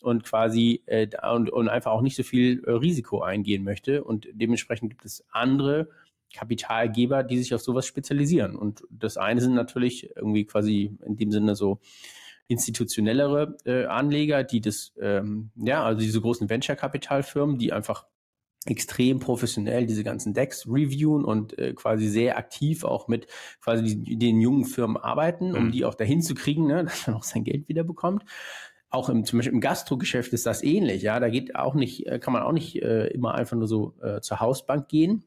und 0.00 0.24
quasi 0.24 0.82
äh, 0.86 1.08
und, 1.30 1.50
und 1.50 1.68
einfach 1.68 1.90
auch 1.90 2.00
nicht 2.00 2.16
so 2.16 2.22
viel 2.22 2.64
äh, 2.64 2.70
Risiko 2.70 3.20
eingehen 3.20 3.64
möchte 3.64 4.02
und 4.02 4.26
dementsprechend 4.32 4.88
gibt 4.88 5.04
es 5.04 5.26
andere 5.30 5.90
Kapitalgeber, 6.32 7.22
die 7.22 7.38
sich 7.38 7.54
auf 7.54 7.62
sowas 7.62 7.86
spezialisieren 7.86 8.56
und 8.56 8.82
das 8.90 9.16
eine 9.16 9.40
sind 9.40 9.54
natürlich 9.54 10.14
irgendwie 10.16 10.44
quasi 10.44 10.96
in 11.04 11.16
dem 11.16 11.30
Sinne 11.30 11.54
so 11.54 11.80
institutionellere 12.48 13.56
äh, 13.64 13.86
Anleger, 13.86 14.44
die 14.44 14.60
das, 14.60 14.92
ähm, 15.00 15.50
ja, 15.56 15.84
also 15.84 16.00
diese 16.00 16.20
großen 16.20 16.50
Venture-Kapitalfirmen, 16.50 17.58
die 17.58 17.72
einfach 17.72 18.06
extrem 18.66 19.18
professionell 19.18 19.86
diese 19.86 20.04
ganzen 20.04 20.34
Decks 20.34 20.66
reviewen 20.68 21.24
und 21.24 21.58
äh, 21.58 21.72
quasi 21.72 22.06
sehr 22.06 22.38
aktiv 22.38 22.84
auch 22.84 23.08
mit 23.08 23.26
quasi 23.60 23.98
die, 23.98 24.16
den 24.16 24.40
jungen 24.40 24.64
Firmen 24.64 24.96
arbeiten, 24.96 25.56
um 25.56 25.66
mhm. 25.66 25.72
die 25.72 25.84
auch 25.84 25.94
dahin 25.94 26.22
zu 26.22 26.34
kriegen, 26.34 26.66
ne, 26.66 26.84
dass 26.84 27.06
man 27.06 27.16
auch 27.16 27.24
sein 27.24 27.44
Geld 27.44 27.68
wieder 27.68 27.82
bekommt. 27.82 28.24
Auch 28.88 29.08
im, 29.08 29.24
zum 29.24 29.38
Beispiel 29.38 29.54
im 29.54 29.60
Gastrogeschäft 29.60 30.32
ist 30.32 30.46
das 30.46 30.62
ähnlich, 30.62 31.02
ja. 31.02 31.18
Da 31.18 31.28
geht 31.30 31.56
auch 31.56 31.74
nicht, 31.74 32.06
äh, 32.06 32.18
kann 32.18 32.32
man 32.32 32.42
auch 32.42 32.52
nicht 32.52 32.80
äh, 32.82 33.06
immer 33.08 33.34
einfach 33.34 33.56
nur 33.56 33.66
so 33.66 33.94
äh, 34.02 34.20
zur 34.20 34.38
Hausbank 34.40 34.88
gehen. 34.88 35.24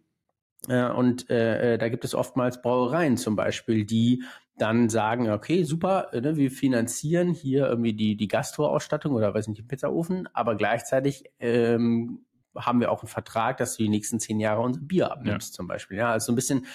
Äh, 0.68 0.90
und 0.92 1.30
äh, 1.30 1.74
äh, 1.74 1.78
da 1.78 1.90
gibt 1.90 2.06
es 2.06 2.16
oftmals 2.16 2.62
Brauereien 2.62 3.18
zum 3.18 3.36
Beispiel, 3.36 3.86
die 3.86 4.24
dann 4.58 4.90
sagen, 4.90 5.30
okay, 5.30 5.64
super, 5.64 6.14
äh, 6.14 6.22
ne, 6.22 6.38
wir 6.38 6.52
finanzieren 6.52 7.34
hier 7.34 7.68
irgendwie 7.68 7.94
die, 7.94 8.16
die 8.16 8.28
Gastroausstattung 8.28 9.14
oder 9.14 9.34
weiß 9.34 9.48
nicht, 9.48 9.60
den 9.60 9.68
Pizzaofen, 9.68 10.30
aber 10.34 10.56
gleichzeitig 10.56 11.26
ähm, 11.40 12.26
haben 12.56 12.80
wir 12.80 12.92
auch 12.92 13.02
einen 13.02 13.10
Vertrag, 13.10 13.57
dass 13.57 13.76
du 13.76 13.84
die 13.84 13.90
nächsten 13.90 14.19
zehn 14.19 14.40
Jahre 14.40 14.62
unser 14.62 14.80
Bier 14.80 15.12
abnimmst, 15.12 15.54
ja. 15.54 15.57
zum 15.57 15.68
Beispiel. 15.68 15.98
Ja, 15.98 16.12
also 16.12 16.31
ein 16.31 16.36
bisschen 16.36 16.66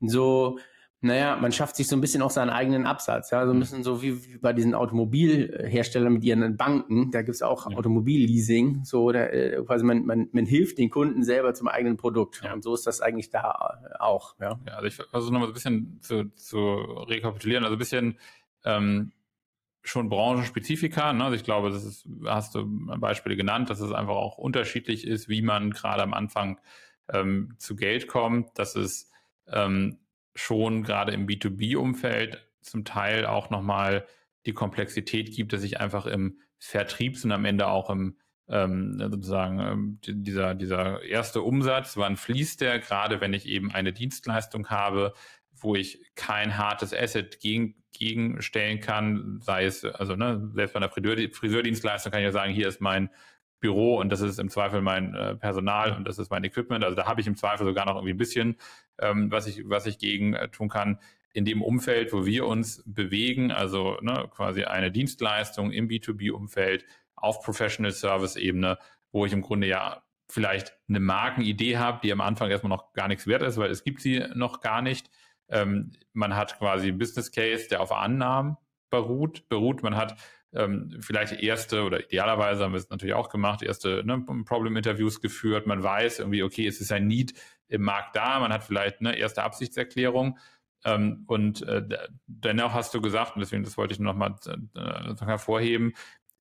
so 0.00 0.58
naja, 1.02 1.36
man 1.36 1.50
schafft 1.50 1.76
sich 1.76 1.88
so 1.88 1.96
ein 1.96 2.02
bisschen 2.02 2.20
auch 2.20 2.30
seinen 2.30 2.50
eigenen 2.50 2.84
Absatz. 2.84 3.30
Ja, 3.30 3.46
so 3.46 3.52
ein 3.52 3.56
mhm. 3.56 3.60
bisschen 3.60 3.82
so 3.82 4.02
wie, 4.02 4.22
wie 4.26 4.36
bei 4.36 4.52
diesen 4.52 4.74
Automobilherstellern 4.74 6.12
mit 6.12 6.24
ihren 6.24 6.58
Banken. 6.58 7.10
Da 7.10 7.22
gibt's 7.22 7.40
auch 7.40 7.70
ja. 7.70 7.76
Automobilleasing. 7.76 8.84
So, 8.84 9.10
da, 9.10 9.24
äh, 9.26 9.62
quasi 9.64 9.82
man, 9.82 10.04
man, 10.04 10.28
man 10.32 10.44
hilft 10.44 10.76
den 10.76 10.90
Kunden 10.90 11.22
selber 11.22 11.54
zum 11.54 11.68
eigenen 11.68 11.96
Produkt. 11.96 12.42
Ja. 12.44 12.52
Und 12.52 12.62
so 12.62 12.74
ist 12.74 12.86
das 12.86 13.00
eigentlich 13.00 13.30
da 13.30 13.78
auch. 13.98 14.34
Ja, 14.40 14.60
ja 14.66 14.74
also 14.74 14.86
ich 14.88 14.94
versuche 14.94 15.32
nochmal 15.32 15.48
so 15.48 15.52
ein 15.52 15.54
bisschen 15.54 15.98
zu, 16.02 16.30
zu 16.34 16.58
rekapitulieren. 16.58 17.64
Also 17.64 17.76
ein 17.76 17.78
bisschen 17.78 18.18
ähm, 18.66 19.12
schon 19.82 20.10
Branchenspezifika. 20.10 21.14
Ne? 21.14 21.24
Also 21.24 21.36
ich 21.36 21.44
glaube, 21.44 21.70
das 21.70 21.82
ist, 21.84 22.06
hast 22.26 22.54
du 22.54 22.66
Beispiele 22.98 23.36
genannt, 23.36 23.70
dass 23.70 23.80
es 23.80 23.92
einfach 23.92 24.16
auch 24.16 24.36
unterschiedlich 24.36 25.06
ist, 25.06 25.30
wie 25.30 25.40
man 25.40 25.70
gerade 25.70 26.02
am 26.02 26.12
Anfang 26.12 26.60
ähm, 27.10 27.54
zu 27.56 27.74
Geld 27.74 28.06
kommt. 28.06 28.58
Dass 28.58 28.76
es 28.76 29.10
ähm, 29.48 29.96
schon 30.40 30.82
gerade 30.82 31.12
im 31.12 31.26
B2B-Umfeld 31.26 32.46
zum 32.60 32.84
Teil 32.84 33.26
auch 33.26 33.50
nochmal 33.50 34.06
die 34.46 34.52
Komplexität 34.52 35.34
gibt, 35.34 35.52
dass 35.52 35.62
ich 35.62 35.80
einfach 35.80 36.06
im 36.06 36.38
Vertriebs- 36.58 37.24
und 37.24 37.32
am 37.32 37.44
Ende 37.44 37.68
auch 37.68 37.90
im 37.90 38.16
ähm, 38.48 38.98
sozusagen 38.98 39.60
ähm, 39.60 39.98
dieser, 40.02 40.54
dieser 40.54 41.02
erste 41.02 41.42
Umsatz, 41.42 41.96
wann 41.96 42.16
fließt 42.16 42.60
der, 42.60 42.80
gerade 42.80 43.20
wenn 43.20 43.32
ich 43.32 43.46
eben 43.46 43.70
eine 43.70 43.92
Dienstleistung 43.92 44.68
habe, 44.68 45.14
wo 45.52 45.76
ich 45.76 46.04
kein 46.16 46.56
hartes 46.56 46.92
Asset 46.92 47.38
gegen, 47.38 47.76
gegenstellen 47.92 48.80
kann, 48.80 49.38
sei 49.40 49.66
es, 49.66 49.84
also 49.84 50.16
ne, 50.16 50.50
selbst 50.54 50.72
bei 50.72 50.78
einer 50.78 50.88
Friseur, 50.88 51.16
Friseurdienstleistung 51.32 52.10
kann 52.10 52.22
ich 52.22 52.24
ja 52.26 52.32
sagen, 52.32 52.52
hier 52.52 52.66
ist 52.66 52.80
mein 52.80 53.10
Büro 53.60 53.98
und 53.98 54.08
das 54.10 54.20
ist 54.20 54.38
im 54.38 54.48
Zweifel 54.48 54.80
mein 54.80 55.14
äh, 55.14 55.36
Personal 55.36 55.92
und 55.92 56.08
das 56.08 56.18
ist 56.18 56.30
mein 56.30 56.42
Equipment. 56.44 56.82
Also 56.82 56.96
da 56.96 57.06
habe 57.06 57.20
ich 57.20 57.26
im 57.26 57.36
Zweifel 57.36 57.66
sogar 57.66 57.84
noch 57.84 57.94
irgendwie 57.94 58.14
ein 58.14 58.18
bisschen, 58.18 58.56
ähm, 59.00 59.30
was 59.30 59.46
ich, 59.46 59.68
was 59.68 59.86
ich 59.86 59.98
gegen 59.98 60.34
äh, 60.34 60.48
tun 60.48 60.68
kann. 60.68 60.98
in 61.32 61.44
dem 61.44 61.62
Umfeld, 61.62 62.12
wo 62.12 62.26
wir 62.26 62.46
uns 62.46 62.82
bewegen, 62.86 63.52
also 63.52 63.98
ne, 64.00 64.28
quasi 64.34 64.64
eine 64.64 64.90
Dienstleistung 64.90 65.70
im 65.70 65.88
B2B-Umfeld 65.88 66.84
auf 67.14 67.42
Professional 67.42 67.92
Service-Ebene, 67.92 68.78
wo 69.12 69.26
ich 69.26 69.32
im 69.32 69.42
Grunde 69.42 69.68
ja 69.68 70.02
vielleicht 70.28 70.76
eine 70.88 71.00
Markenidee 71.00 71.76
habe, 71.76 72.00
die 72.02 72.12
am 72.12 72.20
Anfang 72.20 72.50
erstmal 72.50 72.70
noch 72.70 72.92
gar 72.92 73.08
nichts 73.08 73.26
wert 73.26 73.42
ist, 73.42 73.58
weil 73.58 73.70
es 73.70 73.84
gibt 73.84 74.00
sie 74.00 74.24
noch 74.34 74.60
gar 74.60 74.82
nicht. 74.82 75.10
Ähm, 75.48 75.92
man 76.12 76.36
hat 76.36 76.58
quasi 76.58 76.88
einen 76.88 76.98
Business 76.98 77.30
Case, 77.30 77.68
der 77.68 77.80
auf 77.80 77.92
Annahmen 77.92 78.56
beruht, 78.90 79.48
beruht. 79.48 79.82
Man 79.82 79.96
hat 79.96 80.16
ähm, 80.52 80.96
vielleicht 81.00 81.40
erste 81.40 81.82
oder 81.84 82.04
idealerweise 82.04 82.64
haben 82.64 82.72
wir 82.72 82.78
es 82.78 82.90
natürlich 82.90 83.14
auch 83.14 83.28
gemacht, 83.28 83.62
erste 83.62 84.02
ne, 84.04 84.24
Problem-Interviews 84.44 85.20
geführt. 85.20 85.66
Man 85.66 85.82
weiß 85.82 86.18
irgendwie, 86.18 86.42
okay, 86.42 86.66
es 86.66 86.80
ist 86.80 86.92
ein 86.92 87.06
Need 87.06 87.34
im 87.68 87.82
Markt 87.82 88.16
da. 88.16 88.40
Man 88.40 88.52
hat 88.52 88.64
vielleicht 88.64 89.00
eine 89.00 89.16
erste 89.16 89.42
Absichtserklärung. 89.42 90.38
Ähm, 90.84 91.24
und 91.26 91.62
äh, 91.62 91.82
dennoch 92.26 92.72
hast 92.72 92.94
du 92.94 93.00
gesagt, 93.00 93.36
und 93.36 93.40
deswegen 93.40 93.62
das 93.62 93.76
wollte 93.76 93.94
ich 93.94 94.00
nochmal 94.00 94.34
äh, 94.46 95.24
hervorheben, 95.24 95.94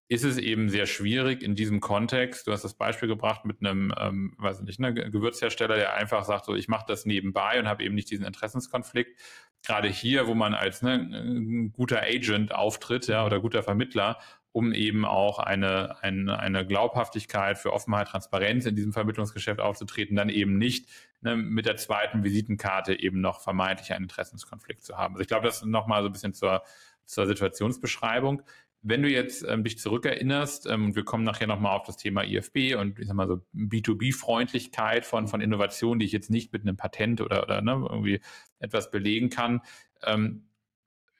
ist 0.08 0.24
es 0.24 0.40
eben 0.40 0.70
sehr 0.70 0.88
schwierig 0.88 1.44
in 1.44 1.54
diesem 1.54 1.82
Kontext. 1.82 2.48
Du 2.48 2.52
hast 2.52 2.64
das 2.64 2.74
Beispiel 2.74 3.08
gebracht 3.08 3.46
mit 3.46 3.60
einem, 3.60 3.94
ähm, 3.96 4.34
weiß 4.40 4.62
nicht, 4.62 4.80
ne, 4.80 4.92
Gewürzhersteller, 4.92 5.76
der 5.76 5.94
einfach 5.94 6.24
sagt, 6.24 6.46
so 6.46 6.56
ich 6.56 6.68
mache 6.68 6.86
das 6.88 7.06
nebenbei 7.06 7.60
und 7.60 7.68
habe 7.68 7.84
eben 7.84 7.94
nicht 7.94 8.10
diesen 8.10 8.26
Interessenskonflikt. 8.26 9.20
Gerade 9.66 9.90
hier, 9.90 10.28
wo 10.28 10.36
man 10.36 10.54
als 10.54 10.82
ne, 10.82 11.70
guter 11.74 12.02
Agent 12.02 12.54
auftritt, 12.54 13.08
ja, 13.08 13.26
oder 13.26 13.40
guter 13.40 13.62
Vermittler, 13.62 14.18
um 14.52 14.74
eben 14.74 15.06
auch 15.06 15.40
eine, 15.40 16.02
eine, 16.02 16.40
eine 16.40 16.66
Glaubhaftigkeit 16.66 17.58
für 17.58 17.72
Offenheit, 17.72 18.08
Transparenz 18.08 18.66
in 18.66 18.76
diesem 18.76 18.94
Vermittlungsgeschäft 18.94 19.60
aufzutreten, 19.60 20.16
dann 20.16 20.30
eben 20.30 20.58
nicht 20.58 20.90
ne, 21.22 21.36
mit 21.36 21.66
der 21.66 21.78
zweiten 21.78 22.24
Visitenkarte 22.24 23.00
eben 23.00 23.22
noch 23.22 23.42
vermeintlich 23.42 23.94
einen 23.94 24.06
Interessenskonflikt 24.06 24.84
zu 24.84 24.98
haben. 24.98 25.16
Also 25.16 25.22
ich 25.22 25.28
glaube, 25.28 25.46
das 25.46 25.64
nochmal 25.64 26.02
so 26.02 26.10
ein 26.10 26.14
bisschen 26.14 26.34
zur, 26.34 26.64
zur 27.06 27.28
Situationsbeschreibung. 27.28 28.42
Wenn 28.82 29.04
du 29.04 29.10
jetzt 29.10 29.46
ähm, 29.48 29.64
dich 29.64 29.78
zurückerinnerst, 29.78 30.68
ähm, 30.68 30.96
wir 30.96 31.04
kommen 31.04 31.24
nachher 31.24 31.48
nochmal 31.48 31.78
auf 31.78 31.86
das 31.86 31.98
Thema 31.98 32.24
IFB 32.24 32.76
und 32.80 32.98
ich 33.00 33.08
sag 33.08 33.16
mal 33.16 33.28
so 33.28 33.42
B2B-Freundlichkeit 33.54 35.06
von, 35.06 35.28
von 35.28 35.42
Innovation, 35.42 36.00
die 36.00 36.06
ich 36.06 36.14
jetzt 36.14 36.30
nicht 36.30 36.54
mit 36.54 36.62
einem 36.62 36.78
Patent 36.78 37.20
oder, 37.20 37.44
oder 37.44 37.62
ne, 37.62 37.72
irgendwie 37.72 38.22
etwas 38.60 38.90
belegen 38.90 39.30
kann. 39.30 39.62
Ähm, 40.04 40.46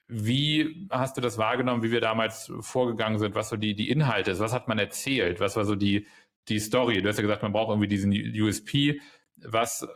wie 0.08 0.88
hast 0.90 1.16
du 1.16 1.20
das 1.20 1.38
wahrgenommen, 1.38 1.82
wie 1.82 1.92
wir 1.92 2.00
damals 2.00 2.52
vorgegangen 2.60 3.18
sind, 3.18 3.34
was 3.34 3.48
so 3.48 3.56
die, 3.56 3.74
die 3.74 3.90
Inhalte 3.90 4.32
ist? 4.32 4.40
Was 4.40 4.52
hat 4.52 4.66
man 4.66 4.78
erzählt? 4.78 5.38
Was 5.38 5.54
war 5.56 5.64
so 5.64 5.76
die, 5.76 6.06
die 6.48 6.58
Story? 6.58 7.00
Du 7.00 7.08
hast 7.08 7.18
ja 7.18 7.22
gesagt, 7.22 7.42
man 7.42 7.52
braucht 7.52 7.70
irgendwie 7.70 7.88
diesen 7.88 8.12
USP 8.12 9.00
was 9.44 9.82
äh, 9.82 9.86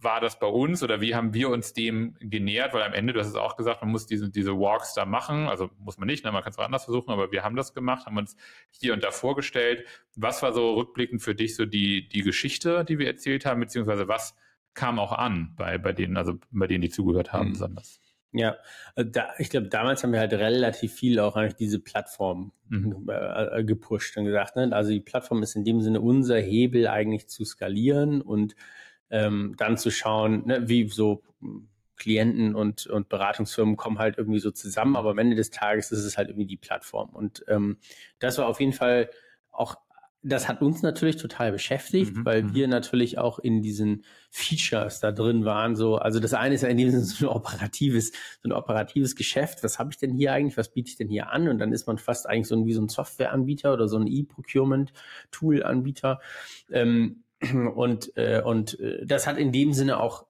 war 0.00 0.20
das 0.20 0.38
bei 0.38 0.46
uns 0.46 0.82
oder 0.82 1.00
wie 1.00 1.14
haben 1.14 1.34
wir 1.34 1.50
uns 1.50 1.72
dem 1.72 2.16
genähert? 2.20 2.72
Weil 2.72 2.82
am 2.82 2.92
Ende, 2.92 3.12
du 3.12 3.20
hast 3.20 3.28
es 3.28 3.34
auch 3.34 3.56
gesagt, 3.56 3.82
man 3.82 3.90
muss 3.90 4.06
diese, 4.06 4.30
diese 4.30 4.52
Walks 4.52 4.94
da 4.94 5.04
machen. 5.04 5.48
Also 5.48 5.70
muss 5.78 5.98
man 5.98 6.06
nicht, 6.06 6.24
ne? 6.24 6.32
man 6.32 6.42
kann 6.42 6.52
es 6.52 6.58
auch 6.58 6.64
anders 6.64 6.84
versuchen, 6.84 7.10
aber 7.10 7.32
wir 7.32 7.44
haben 7.44 7.56
das 7.56 7.74
gemacht, 7.74 8.06
haben 8.06 8.16
uns 8.16 8.36
hier 8.70 8.92
und 8.92 9.04
da 9.04 9.10
vorgestellt. 9.10 9.84
Was 10.16 10.42
war 10.42 10.52
so 10.52 10.74
rückblickend 10.74 11.22
für 11.22 11.34
dich 11.34 11.56
so 11.56 11.66
die, 11.66 12.08
die 12.08 12.22
Geschichte, 12.22 12.84
die 12.84 12.98
wir 12.98 13.06
erzählt 13.06 13.46
haben, 13.46 13.60
beziehungsweise 13.60 14.08
was 14.08 14.34
kam 14.74 14.98
auch 14.98 15.12
an 15.12 15.54
bei, 15.56 15.78
bei 15.78 15.92
denen, 15.92 16.16
also 16.16 16.34
bei 16.50 16.66
denen, 16.66 16.82
die 16.82 16.90
zugehört 16.90 17.32
haben, 17.32 17.48
mhm. 17.48 17.52
besonders? 17.52 18.00
Ja, 18.32 18.56
äh, 18.94 19.04
da, 19.04 19.30
ich 19.38 19.50
glaube, 19.50 19.68
damals 19.68 20.02
haben 20.02 20.12
wir 20.12 20.20
halt 20.20 20.32
relativ 20.32 20.94
viel 20.94 21.18
auch 21.18 21.36
eigentlich 21.36 21.56
diese 21.56 21.80
Plattform 21.80 22.52
mhm. 22.68 23.08
äh, 23.08 23.64
gepusht 23.64 24.16
und 24.16 24.24
gesagt, 24.24 24.56
ne? 24.56 24.70
also 24.72 24.90
die 24.90 25.00
Plattform 25.00 25.42
ist 25.42 25.56
in 25.56 25.64
dem 25.64 25.80
Sinne 25.80 26.00
unser 26.00 26.38
Hebel 26.38 26.86
eigentlich 26.86 27.28
zu 27.28 27.44
skalieren 27.44 28.20
und 28.20 28.54
ähm, 29.10 29.54
dann 29.58 29.76
zu 29.76 29.90
schauen, 29.90 30.46
ne, 30.46 30.68
wie 30.68 30.88
so 30.88 31.22
Klienten 31.96 32.54
und, 32.54 32.86
und 32.86 33.08
Beratungsfirmen 33.08 33.76
kommen 33.76 33.98
halt 33.98 34.16
irgendwie 34.16 34.38
so 34.38 34.50
zusammen, 34.50 34.96
aber 34.96 35.10
am 35.10 35.18
Ende 35.18 35.36
des 35.36 35.50
Tages 35.50 35.92
ist 35.92 36.04
es 36.04 36.16
halt 36.16 36.28
irgendwie 36.28 36.46
die 36.46 36.56
Plattform. 36.56 37.10
Und 37.10 37.44
ähm, 37.48 37.78
das 38.20 38.38
war 38.38 38.46
auf 38.46 38.60
jeden 38.60 38.72
Fall 38.72 39.10
auch 39.50 39.76
das 40.22 40.48
hat 40.48 40.60
uns 40.60 40.82
natürlich 40.82 41.16
total 41.16 41.52
beschäftigt, 41.52 42.14
mhm, 42.14 42.24
weil 42.24 42.42
mhm. 42.42 42.54
wir 42.54 42.66
natürlich 42.68 43.18
auch 43.18 43.38
in 43.38 43.62
diesen 43.62 44.04
Features 44.30 45.00
da 45.00 45.12
drin 45.12 45.46
waren. 45.46 45.76
So, 45.76 45.96
also 45.96 46.20
das 46.20 46.34
eine 46.34 46.54
ist 46.54 46.60
ja 46.62 46.68
in 46.68 46.76
dem 46.76 46.90
Sinne 46.90 47.04
so 47.04 47.30
ein 47.30 47.34
operatives, 47.34 48.12
so 48.42 48.48
ein 48.48 48.52
operatives 48.52 49.16
Geschäft. 49.16 49.64
Was 49.64 49.78
habe 49.78 49.90
ich 49.92 49.98
denn 49.98 50.12
hier 50.12 50.32
eigentlich? 50.32 50.58
Was 50.58 50.72
biete 50.72 50.90
ich 50.90 50.96
denn 50.96 51.08
hier 51.08 51.30
an? 51.30 51.48
Und 51.48 51.58
dann 51.58 51.72
ist 51.72 51.86
man 51.86 51.98
fast 51.98 52.28
eigentlich 52.28 52.48
so 52.48 52.56
ein, 52.56 52.66
wie 52.66 52.74
so 52.74 52.82
ein 52.82 52.88
Softwareanbieter 52.88 53.72
oder 53.72 53.88
so 53.88 53.96
ein 53.96 54.06
E-Procurement-Tool-Anbieter. 54.06 56.20
Ähm, 56.70 57.24
und 57.74 58.14
äh, 58.16 58.42
und 58.44 58.78
äh, 58.80 59.06
das 59.06 59.26
hat 59.26 59.38
in 59.38 59.52
dem 59.52 59.72
Sinne 59.72 60.00
auch 60.00 60.26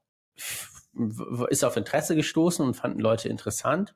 ist 1.49 1.64
auf 1.64 1.76
Interesse 1.76 2.16
gestoßen 2.16 2.64
und 2.64 2.75
fanden 2.75 3.00
Leute 3.00 3.28
interessant. 3.28 3.94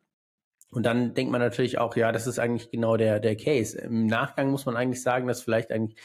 Und 0.74 0.84
dann 0.84 1.14
denkt 1.14 1.30
man 1.30 1.40
natürlich 1.40 1.78
auch, 1.78 1.96
ja, 1.96 2.12
das 2.12 2.26
ist 2.26 2.38
eigentlich 2.38 2.70
genau 2.70 2.96
der, 2.96 3.20
der 3.20 3.36
Case. 3.36 3.78
Im 3.78 4.06
Nachgang 4.06 4.50
muss 4.50 4.66
man 4.66 4.76
eigentlich 4.76 5.02
sagen, 5.02 5.26
dass 5.28 5.42
vielleicht 5.42 5.70
eigentlich 5.70 5.96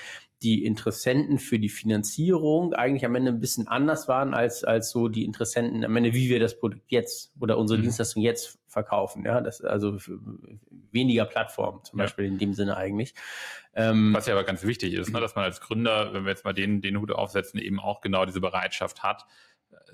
die 0.41 0.63
Interessenten 0.63 1.37
für 1.37 1.59
die 1.59 1.69
Finanzierung 1.69 2.73
eigentlich 2.73 3.03
am 3.05 3.15
Ende 3.15 3.31
ein 3.31 3.41
bisschen 3.41 3.67
anders 3.67 4.07
waren 4.07 4.33
als, 4.33 4.63
als 4.63 4.89
so 4.89 5.09
die 5.09 5.25
Interessenten 5.25 5.83
am 5.83 5.95
Ende, 5.95 6.13
wie 6.13 6.29
wir 6.29 6.39
das 6.39 6.57
Produkt 6.57 6.91
jetzt 6.91 7.33
oder 7.39 7.57
unsere 7.57 7.79
mhm. 7.79 7.83
Dienstleistung 7.83 8.23
jetzt 8.23 8.57
verkaufen. 8.67 9.25
Ja, 9.25 9.41
das 9.41 9.61
also 9.61 9.97
weniger 10.91 11.25
Plattformen 11.25 11.83
zum 11.83 11.99
ja. 11.99 12.05
Beispiel 12.05 12.25
in 12.25 12.37
dem 12.37 12.53
Sinne 12.53 12.77
eigentlich. 12.77 13.15
Ähm, 13.73 14.13
Was 14.13 14.27
ja 14.27 14.33
aber 14.33 14.45
ganz 14.45 14.63
wichtig 14.63 14.93
ist, 14.93 15.11
ne, 15.11 15.19
dass 15.19 15.35
man 15.35 15.43
als 15.43 15.59
Gründer, 15.59 16.13
wenn 16.13 16.23
wir 16.23 16.29
jetzt 16.29 16.45
mal 16.45 16.53
den, 16.53 16.81
den 16.81 16.99
Hut 16.99 17.11
aufsetzen, 17.11 17.59
eben 17.59 17.79
auch 17.79 17.99
genau 17.99 18.25
diese 18.25 18.39
Bereitschaft 18.39 19.03
hat, 19.03 19.25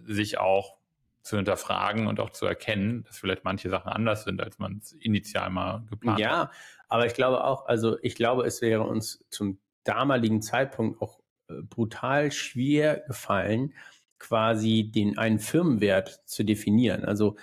sich 0.04 0.38
auch 0.38 0.78
zu 1.26 1.38
hinterfragen 1.38 2.06
und 2.06 2.20
auch 2.20 2.30
zu 2.30 2.46
erkennen, 2.46 3.04
dass 3.04 3.18
vielleicht 3.18 3.44
manche 3.44 3.68
Sachen 3.68 3.92
anders 3.92 4.26
sind, 4.26 4.40
als 4.42 4.60
man 4.60 4.78
es 4.78 4.92
initial 4.92 5.50
mal 5.50 5.84
geplant 5.90 6.20
ja, 6.20 6.30
hat. 6.30 6.34
Ja, 6.34 6.52
aber 6.88 7.08
ich 7.08 7.16
glaube 7.16 7.44
auch, 7.44 7.66
also 7.66 7.98
ich 8.04 8.14
glaube, 8.14 8.46
es 8.46 8.62
wäre 8.62 8.84
uns 8.84 9.26
zum 9.32 9.58
damaligen 9.84 10.44
Zeitpunkt 10.44 11.02
auch 11.02 11.20
äh, 11.50 11.64
brutal 11.64 12.32
schwer 12.32 12.98
gefallen, 13.08 13.74
quasi 14.20 14.92
den 14.94 15.18
einen 15.18 15.40
Firmenwert 15.40 16.22
zu 16.26 16.46
definieren. 16.46 17.04
Also 17.04 17.38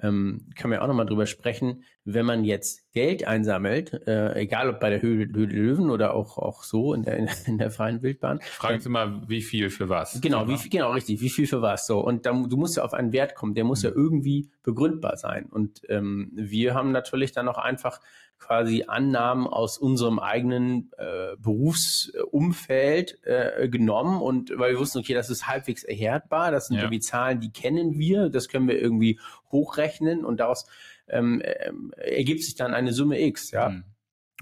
ähm, 0.00 0.48
kann 0.56 0.70
man 0.70 0.78
ja 0.78 0.82
auch 0.82 0.88
nochmal 0.88 1.06
drüber 1.06 1.26
sprechen, 1.26 1.84
wenn 2.04 2.26
man 2.26 2.44
jetzt 2.44 2.92
Geld 2.92 3.26
einsammelt, 3.26 4.06
äh, 4.06 4.34
egal 4.34 4.70
ob 4.70 4.80
bei 4.80 4.90
der 4.90 5.02
Höhle, 5.02 5.26
Höhle 5.32 5.52
Löwen 5.52 5.90
oder 5.90 6.14
auch, 6.14 6.38
auch 6.38 6.62
so 6.62 6.94
in 6.94 7.02
der, 7.02 7.28
in 7.46 7.58
der 7.58 7.70
freien 7.70 8.02
Wildbahn. 8.02 8.40
Fragen 8.40 8.80
Sie 8.80 8.88
mal, 8.88 9.28
wie 9.28 9.42
viel 9.42 9.70
für 9.70 9.88
was? 9.88 10.20
Genau, 10.20 10.48
wie 10.48 10.56
viel, 10.56 10.70
genau, 10.70 10.92
richtig, 10.92 11.20
wie 11.20 11.30
viel 11.30 11.46
für 11.46 11.62
was. 11.62 11.86
So. 11.86 12.00
Und 12.00 12.26
dann, 12.26 12.48
du 12.48 12.56
musst 12.56 12.76
ja 12.76 12.84
auf 12.84 12.94
einen 12.94 13.12
Wert 13.12 13.34
kommen, 13.34 13.54
der 13.54 13.64
muss 13.64 13.82
mhm. 13.82 13.90
ja 13.90 13.94
irgendwie 13.94 14.50
begründbar 14.62 15.16
sein. 15.16 15.46
Und 15.46 15.82
ähm, 15.88 16.30
wir 16.34 16.74
haben 16.74 16.92
natürlich 16.92 17.32
dann 17.32 17.48
auch 17.48 17.58
einfach 17.58 18.00
quasi 18.42 18.84
Annahmen 18.88 19.46
aus 19.46 19.78
unserem 19.78 20.18
eigenen 20.18 20.90
äh, 20.98 21.36
Berufsumfeld 21.38 23.18
äh, 23.24 23.68
genommen 23.68 24.20
und 24.20 24.50
weil 24.58 24.72
wir 24.72 24.80
wussten, 24.80 24.98
okay, 24.98 25.14
das 25.14 25.30
ist 25.30 25.46
halbwegs 25.46 25.84
erhärtbar, 25.84 26.50
das 26.50 26.66
sind 26.66 26.76
ja. 26.76 26.82
irgendwie 26.82 27.00
Zahlen, 27.00 27.40
die 27.40 27.52
kennen 27.52 27.98
wir, 27.98 28.28
das 28.28 28.48
können 28.48 28.66
wir 28.66 28.80
irgendwie 28.80 29.20
hochrechnen 29.52 30.24
und 30.24 30.40
daraus 30.40 30.66
ähm, 31.08 31.40
äh, 31.40 31.70
ergibt 31.96 32.42
sich 32.42 32.56
dann 32.56 32.74
eine 32.74 32.92
Summe 32.92 33.20
X, 33.20 33.52
ja. 33.52 33.70
Mhm. 33.70 33.84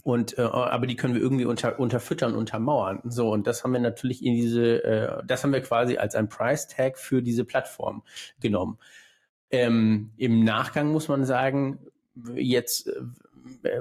Und 0.03 0.39
äh, 0.39 0.43
aber 0.43 0.87
die 0.87 0.97
können 0.97 1.13
wir 1.13 1.21
irgendwie 1.21 1.45
unter, 1.45 1.79
unterfüttern, 1.79 2.35
untermauern. 2.35 3.01
So, 3.05 3.31
und 3.31 3.47
das 3.47 3.63
haben 3.63 3.73
wir 3.73 3.81
natürlich 3.81 4.25
in 4.25 4.33
diese, 4.35 4.83
äh, 4.83 5.23
das 5.27 5.45
haben 5.45 5.53
wir 5.53 5.61
quasi 5.61 5.99
als 5.99 6.15
ein 6.15 6.31
Price 6.31 6.69
Tag 6.69 6.97
für 6.97 7.21
diese 7.23 7.45
Plattform 7.45 8.03
genommen. 8.41 8.79
Ähm, 9.51 10.13
Im 10.17 10.43
Nachgang 10.43 10.91
muss 10.91 11.09
man 11.09 11.27
sagen, 11.27 11.81
jetzt 12.35 12.91
äh, 13.63 13.81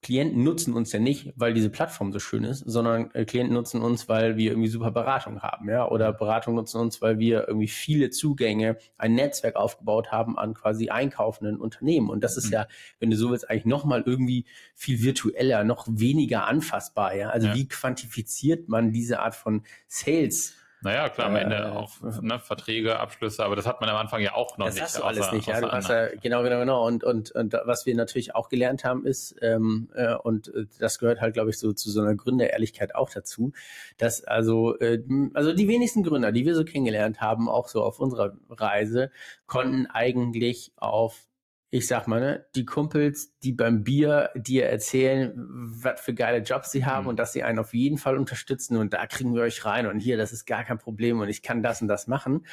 Klienten 0.00 0.44
nutzen 0.44 0.74
uns 0.74 0.92
ja 0.92 1.00
nicht, 1.00 1.32
weil 1.34 1.54
diese 1.54 1.70
Plattform 1.70 2.12
so 2.12 2.20
schön 2.20 2.44
ist, 2.44 2.60
sondern 2.60 3.10
äh, 3.14 3.24
Klienten 3.24 3.54
nutzen 3.54 3.82
uns, 3.82 4.08
weil 4.08 4.36
wir 4.36 4.52
irgendwie 4.52 4.68
super 4.68 4.92
Beratung 4.92 5.42
haben, 5.42 5.68
ja, 5.68 5.88
oder 5.88 6.12
Beratung 6.12 6.54
nutzen 6.54 6.80
uns, 6.80 7.02
weil 7.02 7.18
wir 7.18 7.48
irgendwie 7.48 7.66
viele 7.66 8.10
Zugänge, 8.10 8.78
ein 8.96 9.14
Netzwerk 9.14 9.56
aufgebaut 9.56 10.12
haben 10.12 10.38
an 10.38 10.54
quasi 10.54 10.88
einkaufenden 10.88 11.58
Unternehmen. 11.58 12.10
Und 12.10 12.22
das 12.22 12.36
ist 12.36 12.46
mhm. 12.46 12.52
ja, 12.52 12.68
wenn 13.00 13.10
du 13.10 13.16
so 13.16 13.30
willst, 13.30 13.50
eigentlich 13.50 13.66
nochmal 13.66 14.04
irgendwie 14.06 14.46
viel 14.76 15.02
virtueller, 15.02 15.64
noch 15.64 15.88
weniger 15.90 16.46
anfassbar, 16.46 17.16
ja. 17.16 17.30
Also 17.30 17.48
ja. 17.48 17.54
wie 17.56 17.66
quantifiziert 17.66 18.68
man 18.68 18.92
diese 18.92 19.18
Art 19.18 19.34
von 19.34 19.62
Sales? 19.88 20.54
Naja, 20.80 21.08
klar, 21.08 21.28
am 21.28 21.36
Ende 21.36 21.56
äh, 21.56 21.70
auch 21.70 21.90
ne, 22.22 22.38
Verträge, 22.38 23.00
Abschlüsse, 23.00 23.44
aber 23.44 23.56
das 23.56 23.66
hat 23.66 23.80
man 23.80 23.90
am 23.90 23.96
Anfang 23.96 24.20
ja 24.20 24.34
auch 24.34 24.58
noch 24.58 24.66
das 24.66 24.74
nicht. 24.74 24.84
Das 24.84 24.94
hast 24.94 25.00
du 25.00 25.04
alles 25.04 25.26
außer, 25.26 25.34
nicht, 25.34 25.48
ja. 25.48 25.60
Du 25.60 25.72
hast 25.72 25.88
ja, 25.88 26.08
genau, 26.20 26.42
genau, 26.42 26.60
genau. 26.60 26.86
Und, 26.86 27.04
und, 27.04 27.32
und 27.32 27.56
was 27.64 27.84
wir 27.86 27.94
natürlich 27.96 28.34
auch 28.34 28.48
gelernt 28.48 28.84
haben, 28.84 29.04
ist, 29.04 29.34
ähm, 29.42 29.88
äh, 29.94 30.14
und 30.14 30.54
äh, 30.54 30.66
das 30.78 30.98
gehört 30.98 31.20
halt, 31.20 31.34
glaube 31.34 31.50
ich, 31.50 31.58
so 31.58 31.72
zu 31.72 31.90
so 31.90 32.00
einer 32.00 32.14
Gründerehrlichkeit 32.14 32.94
auch 32.94 33.10
dazu, 33.10 33.52
dass 33.96 34.22
also, 34.24 34.78
äh, 34.78 35.02
also 35.34 35.52
die 35.52 35.68
wenigsten 35.68 36.04
Gründer, 36.04 36.32
die 36.32 36.46
wir 36.46 36.54
so 36.54 36.64
kennengelernt 36.64 37.20
haben, 37.20 37.48
auch 37.48 37.68
so 37.68 37.82
auf 37.82 37.98
unserer 37.98 38.34
Reise, 38.48 39.10
konnten 39.46 39.86
eigentlich 39.86 40.72
auf 40.76 41.27
ich 41.70 41.86
sag 41.86 42.08
mal, 42.08 42.20
ne, 42.20 42.46
die 42.54 42.64
Kumpels, 42.64 43.38
die 43.40 43.52
beim 43.52 43.84
Bier 43.84 44.30
dir 44.34 44.66
erzählen, 44.66 45.32
was 45.36 46.00
für 46.00 46.14
geile 46.14 46.38
Jobs 46.38 46.72
sie 46.72 46.86
haben 46.86 47.04
mhm. 47.04 47.10
und 47.10 47.18
dass 47.18 47.32
sie 47.32 47.42
einen 47.42 47.58
auf 47.58 47.74
jeden 47.74 47.98
Fall 47.98 48.16
unterstützen 48.16 48.76
und 48.76 48.94
da 48.94 49.06
kriegen 49.06 49.34
wir 49.34 49.42
euch 49.42 49.64
rein 49.64 49.86
und 49.86 50.00
hier, 50.00 50.16
das 50.16 50.32
ist 50.32 50.46
gar 50.46 50.64
kein 50.64 50.78
Problem 50.78 51.20
und 51.20 51.28
ich 51.28 51.42
kann 51.42 51.62
das 51.62 51.82
und 51.82 51.88
das 51.88 52.06
machen. 52.06 52.46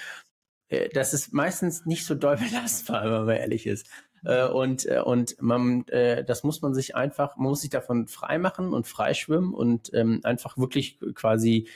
äh, 0.69 0.89
das 0.89 1.13
ist 1.13 1.33
meistens 1.33 1.85
nicht 1.85 2.05
so 2.05 2.15
doll 2.15 2.37
belastbar, 2.49 3.05
wenn 3.05 3.25
man 3.25 3.37
ehrlich 3.37 3.67
ist. 3.67 3.87
Äh, 4.25 4.47
und, 4.47 4.85
äh, 4.85 5.01
und 5.01 5.41
man, 5.41 5.85
das 5.85 6.43
muss 6.43 6.61
man 6.61 6.73
sich 6.73 6.95
einfach, 6.95 7.37
man 7.37 7.49
muss 7.49 7.61
sich 7.61 7.69
davon 7.69 8.07
freimachen 8.07 8.73
und 8.73 8.87
freischwimmen 8.87 9.53
und 9.53 9.91
ähm, 9.93 10.21
einfach 10.23 10.57
wirklich 10.57 10.99
quasi 11.13 11.69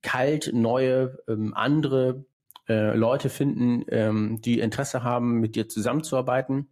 kalt 0.00 0.52
neue, 0.52 1.18
ähm, 1.26 1.52
andere 1.52 2.24
äh, 2.68 2.94
Leute 2.94 3.28
finden, 3.28 3.84
ähm, 3.88 4.40
die 4.40 4.60
Interesse 4.60 5.02
haben, 5.02 5.40
mit 5.40 5.56
dir 5.56 5.68
zusammenzuarbeiten, 5.68 6.68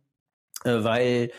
äh, 0.64 0.84
weil 0.84 1.30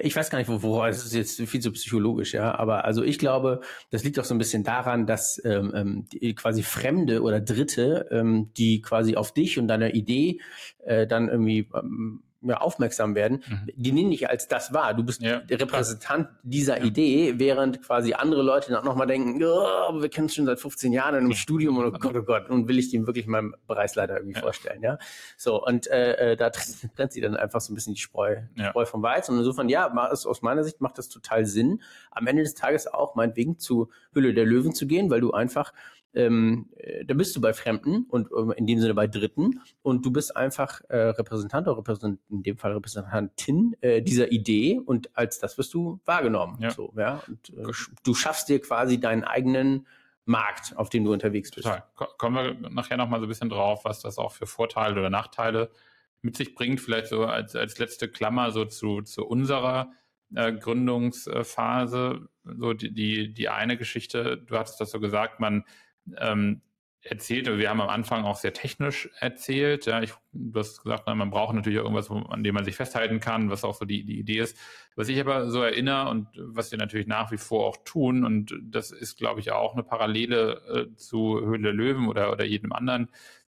ich 0.00 0.14
weiß 0.14 0.30
gar 0.30 0.38
nicht, 0.38 0.48
wo, 0.48 0.84
es 0.84 1.04
ist 1.04 1.14
jetzt 1.14 1.40
viel 1.40 1.60
zu 1.60 1.72
psychologisch, 1.72 2.34
ja, 2.34 2.54
aber 2.54 2.84
also 2.84 3.02
ich 3.02 3.18
glaube, 3.18 3.60
das 3.90 4.04
liegt 4.04 4.18
auch 4.18 4.24
so 4.24 4.34
ein 4.34 4.38
bisschen 4.38 4.62
daran, 4.62 5.06
dass 5.06 5.40
ähm, 5.44 5.72
ähm 5.74 6.34
quasi 6.36 6.62
Fremde 6.62 7.22
oder 7.22 7.40
Dritte, 7.40 8.08
ähm, 8.10 8.52
die 8.56 8.80
quasi 8.80 9.16
auf 9.16 9.34
dich 9.34 9.58
und 9.58 9.68
deine 9.68 9.92
Idee 9.92 10.40
äh, 10.84 11.06
dann 11.06 11.28
irgendwie 11.28 11.68
ähm, 11.74 12.22
aufmerksam 12.50 13.14
werden, 13.14 13.42
mhm. 13.46 13.70
die 13.74 13.92
nehmen 13.92 14.10
dich 14.10 14.28
als 14.28 14.48
das 14.48 14.72
wahr. 14.72 14.94
Du 14.94 15.04
bist 15.04 15.22
ja, 15.22 15.40
der 15.40 15.60
Repräsentant 15.60 16.28
dieser 16.42 16.78
ja. 16.78 16.84
Idee, 16.84 17.34
während 17.36 17.82
quasi 17.82 18.14
andere 18.14 18.42
Leute 18.42 18.72
noch 18.72 18.96
mal 18.96 19.06
denken, 19.06 19.42
oh, 19.42 20.00
wir 20.00 20.08
kennen 20.08 20.26
es 20.26 20.34
schon 20.34 20.46
seit 20.46 20.60
15 20.60 20.92
Jahren 20.92 21.14
in 21.14 21.24
einem 21.24 21.34
Studium 21.34 21.78
und 21.78 21.86
oh 21.86 21.98
Gott, 21.98 22.16
oh 22.16 22.22
Gott, 22.22 22.50
und 22.50 22.68
will 22.68 22.78
ich 22.78 22.90
dem 22.90 23.06
wirklich 23.06 23.26
meinem 23.26 23.54
Bereichsleiter 23.66 24.16
irgendwie 24.16 24.40
vorstellen, 24.40 24.82
ja. 24.82 24.98
So, 25.36 25.64
und 25.64 25.86
äh, 25.88 26.32
äh 26.32 26.36
da 26.36 26.50
trennt, 26.96 27.12
sie 27.12 27.20
dann 27.20 27.36
einfach 27.36 27.60
so 27.60 27.72
ein 27.72 27.74
bisschen 27.74 27.94
die 27.94 28.00
Spreu, 28.00 28.36
Spreu 28.56 28.84
vom 28.84 29.02
Weizen. 29.02 29.32
Und 29.32 29.38
insofern, 29.38 29.68
ja, 29.68 29.92
aus 29.92 30.42
meiner 30.42 30.64
Sicht 30.64 30.80
macht 30.80 30.98
das 30.98 31.08
total 31.08 31.46
Sinn, 31.46 31.82
am 32.10 32.26
Ende 32.26 32.42
des 32.42 32.54
Tages 32.54 32.86
auch 32.86 33.14
meinetwegen 33.14 33.58
zu 33.58 33.90
Hülle 34.12 34.34
der 34.34 34.44
Löwen 34.44 34.74
zu 34.74 34.86
gehen, 34.86 35.10
weil 35.10 35.20
du 35.20 35.32
einfach 35.32 35.72
ähm, 36.14 36.68
äh, 36.76 37.04
da 37.04 37.14
bist 37.14 37.34
du 37.36 37.40
bei 37.40 37.52
Fremden 37.52 38.04
und 38.08 38.28
äh, 38.30 38.58
in 38.58 38.66
dem 38.66 38.80
Sinne 38.80 38.94
bei 38.94 39.06
Dritten 39.06 39.60
und 39.82 40.04
du 40.04 40.10
bist 40.10 40.36
einfach 40.36 40.80
äh, 40.88 40.96
Repräsentant 40.96 41.66
oder 41.68 41.78
Repräsentant, 41.78 42.20
in 42.28 42.42
dem 42.42 42.56
Fall 42.56 42.72
Repräsentantin 42.72 43.76
äh, 43.80 44.02
dieser 44.02 44.30
Idee 44.30 44.80
und 44.84 45.16
als 45.16 45.38
das 45.38 45.56
wirst 45.58 45.72
du 45.74 46.00
wahrgenommen. 46.04 46.58
Ja. 46.60 46.70
So, 46.70 46.92
ja? 46.96 47.22
Und, 47.26 47.50
äh, 47.50 47.72
du 48.04 48.14
schaffst 48.14 48.48
dir 48.48 48.60
quasi 48.60 49.00
deinen 49.00 49.24
eigenen 49.24 49.86
Markt, 50.24 50.76
auf 50.76 50.88
dem 50.88 51.04
du 51.04 51.12
unterwegs 51.12 51.50
bist. 51.50 51.66
Total. 51.66 51.82
Kommen 52.18 52.36
wir 52.36 52.70
nachher 52.70 52.96
nochmal 52.96 53.20
so 53.20 53.26
ein 53.26 53.28
bisschen 53.28 53.48
drauf, 53.48 53.84
was 53.84 54.00
das 54.00 54.18
auch 54.18 54.32
für 54.32 54.46
Vorteile 54.46 54.98
oder 54.98 55.10
Nachteile 55.10 55.70
mit 56.20 56.36
sich 56.36 56.54
bringt. 56.54 56.80
Vielleicht 56.80 57.08
so 57.08 57.24
als, 57.24 57.56
als 57.56 57.78
letzte 57.78 58.08
Klammer 58.08 58.52
so 58.52 58.64
zu, 58.64 59.02
zu 59.02 59.26
unserer 59.26 59.92
äh, 60.34 60.52
Gründungsphase. 60.52 62.28
So 62.44 62.72
die, 62.72 62.92
die, 62.92 63.34
die 63.34 63.48
eine 63.48 63.76
Geschichte, 63.76 64.38
du 64.38 64.56
hattest 64.56 64.80
das 64.80 64.90
so 64.90 65.00
gesagt, 65.00 65.40
man 65.40 65.64
ähm, 66.18 66.62
erzählt. 67.04 67.46
Wir 67.46 67.68
haben 67.68 67.80
am 67.80 67.88
Anfang 67.88 68.24
auch 68.24 68.36
sehr 68.36 68.52
technisch 68.52 69.10
erzählt. 69.18 69.86
Ja, 69.86 70.02
ich, 70.02 70.12
du 70.32 70.58
hast 70.58 70.82
gesagt, 70.82 71.06
man 71.06 71.30
braucht 71.30 71.54
natürlich 71.54 71.78
irgendwas, 71.78 72.10
an 72.10 72.44
dem 72.44 72.54
man 72.54 72.64
sich 72.64 72.76
festhalten 72.76 73.18
kann, 73.18 73.50
was 73.50 73.64
auch 73.64 73.74
so 73.74 73.84
die, 73.84 74.04
die 74.04 74.18
Idee 74.18 74.38
ist. 74.38 74.56
Was 74.94 75.08
ich 75.08 75.20
aber 75.20 75.50
so 75.50 75.62
erinnere 75.62 76.08
und 76.10 76.28
was 76.36 76.70
wir 76.70 76.78
natürlich 76.78 77.08
nach 77.08 77.32
wie 77.32 77.38
vor 77.38 77.66
auch 77.66 77.78
tun, 77.84 78.24
und 78.24 78.56
das 78.62 78.92
ist, 78.92 79.18
glaube 79.18 79.40
ich, 79.40 79.50
auch 79.50 79.72
eine 79.72 79.82
Parallele 79.82 80.88
äh, 80.92 80.96
zu 80.96 81.40
Höhle 81.40 81.62
der 81.62 81.72
Löwen 81.72 82.06
oder, 82.06 82.30
oder 82.30 82.44
jedem 82.44 82.72
anderen 82.72 83.08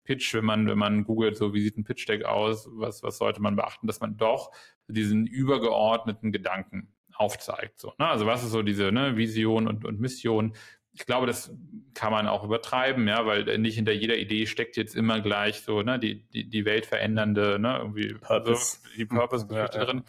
Pitch, 0.04 0.34
wenn 0.34 0.44
man, 0.44 0.68
wenn 0.68 0.78
man 0.78 1.04
googelt, 1.04 1.36
so 1.36 1.54
wie 1.54 1.60
sieht 1.60 1.78
ein 1.78 1.84
Pitch 1.84 2.06
Deck 2.08 2.24
aus, 2.24 2.68
was, 2.72 3.02
was 3.02 3.18
sollte 3.18 3.40
man 3.40 3.56
beachten, 3.56 3.86
dass 3.86 4.00
man 4.00 4.16
doch 4.16 4.52
diesen 4.88 5.26
übergeordneten 5.26 6.32
Gedanken 6.32 6.92
aufzeigt. 7.14 7.78
So, 7.78 7.92
ne? 7.98 8.06
Also 8.06 8.26
was 8.26 8.44
ist 8.44 8.52
so 8.52 8.62
diese 8.62 8.92
ne, 8.92 9.16
Vision 9.16 9.66
und, 9.66 9.84
und 9.84 10.00
Mission? 10.00 10.54
Ich 10.92 11.06
glaube, 11.06 11.26
das 11.26 11.54
kann 11.94 12.12
man 12.12 12.26
auch 12.26 12.44
übertreiben, 12.44 13.06
ja, 13.08 13.24
weil 13.26 13.58
nicht 13.58 13.76
hinter 13.76 13.92
jeder 13.92 14.16
Idee 14.16 14.46
steckt 14.46 14.76
jetzt 14.76 14.96
immer 14.96 15.20
gleich 15.20 15.62
so, 15.62 15.82
ne, 15.82 15.98
die, 15.98 16.28
die, 16.30 16.48
die 16.48 16.64
Welt 16.64 16.86
verändernde, 16.86 17.58
ne, 17.58 17.78
irgendwie 17.78 18.14
Purpose. 18.14 18.78
So, 18.82 18.88
die 18.96 19.04
Purpose-Geschichte 19.04 19.78
ja, 19.78 19.84
ja. 19.84 19.90
drin. 19.90 20.04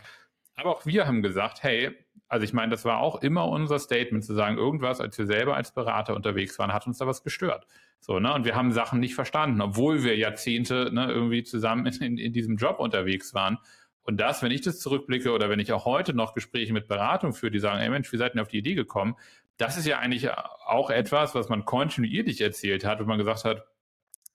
Aber 0.55 0.71
auch 0.71 0.85
wir 0.85 1.07
haben 1.07 1.21
gesagt, 1.21 1.63
hey, 1.63 1.95
also 2.27 2.43
ich 2.43 2.53
meine, 2.53 2.71
das 2.71 2.85
war 2.85 2.99
auch 2.99 3.21
immer 3.21 3.47
unser 3.47 3.79
Statement 3.79 4.23
zu 4.23 4.33
sagen, 4.35 4.57
irgendwas, 4.57 5.01
als 5.01 5.17
wir 5.17 5.25
selber 5.25 5.55
als 5.55 5.73
Berater 5.73 6.15
unterwegs 6.15 6.59
waren, 6.59 6.71
hat 6.71 6.85
uns 6.85 6.99
da 6.99 7.07
was 7.07 7.23
gestört. 7.23 7.65
So, 7.99 8.19
ne? 8.19 8.33
Und 8.33 8.45
wir 8.45 8.55
haben 8.55 8.71
Sachen 8.71 8.99
nicht 8.99 9.15
verstanden, 9.15 9.61
obwohl 9.61 10.03
wir 10.03 10.15
Jahrzehnte 10.15 10.91
ne, 10.93 11.11
irgendwie 11.11 11.43
zusammen 11.43 11.87
in, 11.87 12.17
in 12.17 12.31
diesem 12.31 12.57
Job 12.57 12.79
unterwegs 12.79 13.33
waren. 13.33 13.57
Und 14.03 14.19
das, 14.19 14.41
wenn 14.41 14.51
ich 14.51 14.61
das 14.61 14.79
zurückblicke 14.79 15.31
oder 15.31 15.49
wenn 15.49 15.59
ich 15.59 15.73
auch 15.73 15.85
heute 15.85 16.13
noch 16.13 16.33
Gespräche 16.33 16.73
mit 16.73 16.87
Beratung 16.87 17.33
führe, 17.33 17.51
die 17.51 17.59
sagen, 17.59 17.81
ey 17.81 17.89
Mensch, 17.89 18.11
wie 18.11 18.17
seid 18.17 18.35
ihr 18.35 18.41
auf 18.41 18.47
die 18.47 18.59
Idee 18.59 18.75
gekommen? 18.75 19.15
Das 19.59 19.77
ist 19.77 19.85
ja 19.85 19.99
eigentlich 19.99 20.29
auch 20.65 20.89
etwas, 20.89 21.35
was 21.35 21.49
man 21.49 21.65
kontinuierlich 21.65 22.41
erzählt 22.41 22.85
hat, 22.85 22.99
wo 22.99 23.03
man 23.03 23.17
gesagt 23.17 23.43
hat, 23.43 23.67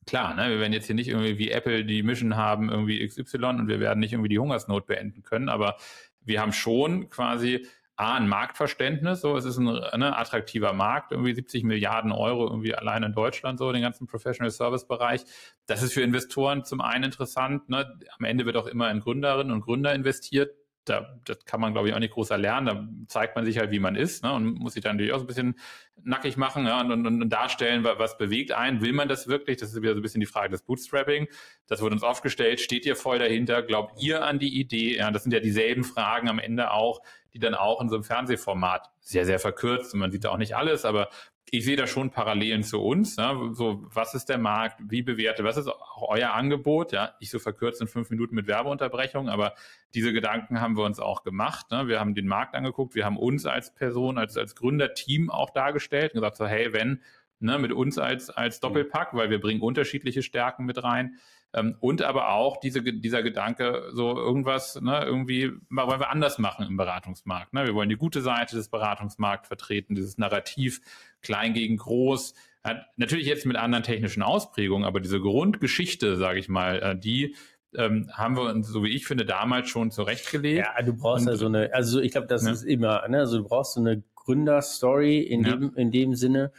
klar, 0.06 0.34
ne, 0.34 0.50
wir 0.50 0.60
werden 0.60 0.74
jetzt 0.74 0.86
hier 0.86 0.94
nicht 0.94 1.08
irgendwie 1.08 1.38
wie 1.38 1.50
Apple 1.50 1.84
die 1.84 2.02
Mission 2.02 2.36
haben, 2.36 2.70
irgendwie 2.70 3.04
XY 3.06 3.38
und 3.46 3.68
wir 3.68 3.80
werden 3.80 4.00
nicht 4.00 4.12
irgendwie 4.12 4.28
die 4.28 4.38
Hungersnot 4.38 4.86
beenden 4.86 5.22
können, 5.22 5.48
aber 5.48 5.76
wir 6.20 6.42
haben 6.42 6.52
schon 6.52 7.08
quasi 7.08 7.66
A, 7.96 8.16
ein 8.16 8.28
Marktverständnis, 8.28 9.22
so, 9.22 9.36
es 9.36 9.46
ist 9.46 9.56
ein 9.56 9.64
ne, 9.64 10.14
attraktiver 10.14 10.74
Markt, 10.74 11.12
irgendwie 11.12 11.32
70 11.32 11.64
Milliarden 11.64 12.12
Euro 12.12 12.46
irgendwie 12.46 12.74
allein 12.74 13.02
in 13.02 13.12
Deutschland, 13.12 13.58
so, 13.58 13.72
den 13.72 13.82
ganzen 13.82 14.06
Professional 14.06 14.50
Service 14.50 14.86
Bereich. 14.86 15.24
Das 15.66 15.82
ist 15.82 15.94
für 15.94 16.02
Investoren 16.02 16.64
zum 16.64 16.82
einen 16.82 17.04
interessant, 17.04 17.70
ne, 17.70 17.98
am 18.18 18.24
Ende 18.26 18.44
wird 18.44 18.56
auch 18.56 18.66
immer 18.66 18.90
in 18.90 19.00
Gründerinnen 19.00 19.52
und 19.52 19.62
Gründer 19.62 19.94
investiert, 19.94 20.54
da, 20.84 21.18
das 21.24 21.44
kann 21.44 21.60
man, 21.60 21.72
glaube 21.72 21.88
ich, 21.88 21.94
auch 21.94 21.98
nicht 21.98 22.12
groß 22.12 22.30
erlernen. 22.30 22.66
Da 22.66 23.08
zeigt 23.08 23.36
man 23.36 23.44
sich 23.44 23.58
halt, 23.58 23.70
wie 23.70 23.78
man 23.78 23.96
ist 23.96 24.22
ne, 24.22 24.32
und 24.32 24.58
muss 24.58 24.74
sich 24.74 24.82
dann 24.82 24.96
natürlich 24.96 25.12
auch 25.12 25.18
so 25.18 25.24
ein 25.24 25.28
bisschen 25.28 25.58
nackig 26.02 26.36
machen 26.36 26.66
ja, 26.66 26.80
und, 26.80 26.90
und, 26.92 27.22
und 27.22 27.30
darstellen, 27.30 27.84
was 27.84 28.18
bewegt 28.18 28.52
einen. 28.52 28.80
Will 28.80 28.92
man 28.92 29.08
das 29.08 29.26
wirklich? 29.26 29.56
Das 29.56 29.70
ist 29.70 29.80
wieder 29.80 29.92
so 29.92 30.00
ein 30.00 30.02
bisschen 30.02 30.20
die 30.20 30.26
Frage 30.26 30.50
des 30.50 30.62
Bootstrapping. 30.62 31.28
Das 31.66 31.80
wurde 31.80 31.94
uns 31.94 32.02
aufgestellt. 32.02 32.60
Steht 32.60 32.84
ihr 32.86 32.96
voll 32.96 33.18
dahinter? 33.18 33.62
Glaubt 33.62 34.02
ihr 34.02 34.24
an 34.24 34.38
die 34.38 34.60
Idee? 34.60 34.96
Ja, 34.96 35.10
das 35.10 35.22
sind 35.22 35.32
ja 35.32 35.40
dieselben 35.40 35.84
Fragen 35.84 36.28
am 36.28 36.38
Ende 36.38 36.70
auch, 36.70 37.00
die 37.32 37.38
dann 37.38 37.54
auch 37.54 37.80
in 37.80 37.88
so 37.88 37.96
einem 37.96 38.04
Fernsehformat 38.04 38.90
sehr, 39.00 39.24
sehr 39.26 39.38
verkürzt 39.38 39.94
und 39.94 40.00
man 40.00 40.12
sieht 40.12 40.24
da 40.24 40.30
auch 40.30 40.38
nicht 40.38 40.56
alles, 40.56 40.84
aber 40.84 41.08
ich 41.56 41.64
sehe 41.64 41.76
da 41.76 41.86
schon 41.86 42.10
Parallelen 42.10 42.64
zu 42.64 42.82
uns. 42.82 43.16
Ne? 43.16 43.50
So, 43.52 43.86
was 43.92 44.14
ist 44.14 44.28
der 44.28 44.38
Markt? 44.38 44.80
Wie 44.88 45.02
bewerte? 45.02 45.44
Was 45.44 45.56
ist 45.56 45.68
auch 45.68 46.08
euer 46.08 46.32
Angebot? 46.32 46.92
Ja, 46.92 47.14
ich 47.20 47.30
so 47.30 47.38
verkürzt 47.38 47.80
in 47.80 47.86
fünf 47.86 48.10
Minuten 48.10 48.34
mit 48.34 48.46
Werbeunterbrechung, 48.46 49.28
aber 49.28 49.54
diese 49.94 50.12
Gedanken 50.12 50.60
haben 50.60 50.76
wir 50.76 50.84
uns 50.84 50.98
auch 50.98 51.22
gemacht. 51.22 51.70
Ne? 51.70 51.86
Wir 51.86 52.00
haben 52.00 52.14
den 52.14 52.26
Markt 52.26 52.54
angeguckt, 52.54 52.94
wir 52.94 53.04
haben 53.04 53.16
uns 53.16 53.46
als 53.46 53.72
Person, 53.72 54.18
als, 54.18 54.36
als 54.36 54.56
Gründerteam 54.56 55.30
auch 55.30 55.50
dargestellt 55.50 56.12
und 56.12 56.20
gesagt 56.20 56.36
so, 56.36 56.46
hey, 56.46 56.72
wenn, 56.72 57.02
ne, 57.38 57.58
mit 57.58 57.72
uns 57.72 57.98
als, 57.98 58.30
als 58.30 58.58
Doppelpack, 58.58 59.14
weil 59.14 59.30
wir 59.30 59.40
bringen 59.40 59.60
unterschiedliche 59.60 60.22
Stärken 60.22 60.64
mit 60.64 60.82
rein. 60.82 61.18
Ähm, 61.54 61.76
und 61.80 62.02
aber 62.02 62.30
auch 62.30 62.58
diese, 62.58 62.82
dieser 62.82 63.22
Gedanke, 63.22 63.88
so 63.92 64.16
irgendwas, 64.16 64.80
ne, 64.80 65.04
irgendwie 65.04 65.52
wollen 65.70 66.00
wir 66.00 66.10
anders 66.10 66.38
machen 66.38 66.66
im 66.66 66.76
Beratungsmarkt. 66.76 67.52
Ne? 67.54 67.64
Wir 67.64 67.74
wollen 67.74 67.88
die 67.88 67.96
gute 67.96 68.20
Seite 68.20 68.56
des 68.56 68.68
Beratungsmarkts 68.68 69.46
vertreten, 69.46 69.94
dieses 69.94 70.18
Narrativ 70.18 70.80
klein 71.22 71.54
gegen 71.54 71.76
groß. 71.76 72.34
Ja, 72.66 72.84
natürlich 72.96 73.26
jetzt 73.26 73.46
mit 73.46 73.56
anderen 73.56 73.84
technischen 73.84 74.22
Ausprägungen, 74.22 74.84
aber 74.84 75.00
diese 75.00 75.20
Grundgeschichte, 75.20 76.16
sage 76.16 76.40
ich 76.40 76.48
mal, 76.48 76.82
äh, 76.82 76.98
die 76.98 77.36
ähm, 77.76 78.10
haben 78.12 78.36
wir 78.36 78.42
uns, 78.44 78.68
so 78.68 78.82
wie 78.82 78.90
ich 78.90 79.06
finde, 79.06 79.24
damals 79.24 79.68
schon 79.68 79.90
zurechtgelegt. 79.90 80.66
Ja, 80.66 80.82
du 80.82 80.94
brauchst 80.94 81.26
und, 81.26 81.32
ja 81.32 81.36
so 81.36 81.46
eine, 81.46 81.72
also 81.72 82.00
ich 82.00 82.12
glaube, 82.12 82.26
das 82.26 82.42
ne? 82.42 82.50
ist 82.50 82.64
immer, 82.64 83.06
ne? 83.08 83.20
also 83.20 83.38
du 83.38 83.44
brauchst 83.44 83.74
so 83.74 83.80
eine 83.80 84.02
Gründerstory 84.14 85.20
in, 85.20 85.44
ja. 85.44 85.56
dem, 85.56 85.74
in 85.76 85.90
dem 85.90 86.14
Sinne, 86.14 86.52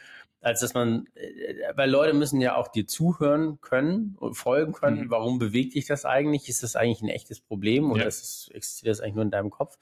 als 0.46 0.60
dass 0.60 0.74
man, 0.74 1.08
äh, 1.16 1.54
weil 1.74 1.90
Leute 1.90 2.14
müssen 2.14 2.40
ja 2.40 2.54
auch 2.54 2.68
dir 2.68 2.86
zuhören 2.86 3.60
können 3.60 4.14
und 4.16 4.34
folgen 4.34 4.72
können. 4.72 5.06
Mhm. 5.06 5.10
Warum 5.10 5.40
bewegt 5.40 5.74
dich 5.74 5.86
das 5.86 6.04
eigentlich? 6.04 6.48
Ist 6.48 6.62
das 6.62 6.76
eigentlich 6.76 7.02
ein 7.02 7.08
echtes 7.08 7.40
Problem 7.40 7.90
oder 7.90 8.02
ja. 8.02 8.06
ist, 8.06 8.52
existiert 8.54 8.92
das 8.92 9.00
eigentlich 9.00 9.16
nur 9.16 9.24
in 9.24 9.32
deinem 9.32 9.50
Kopf? 9.50 9.76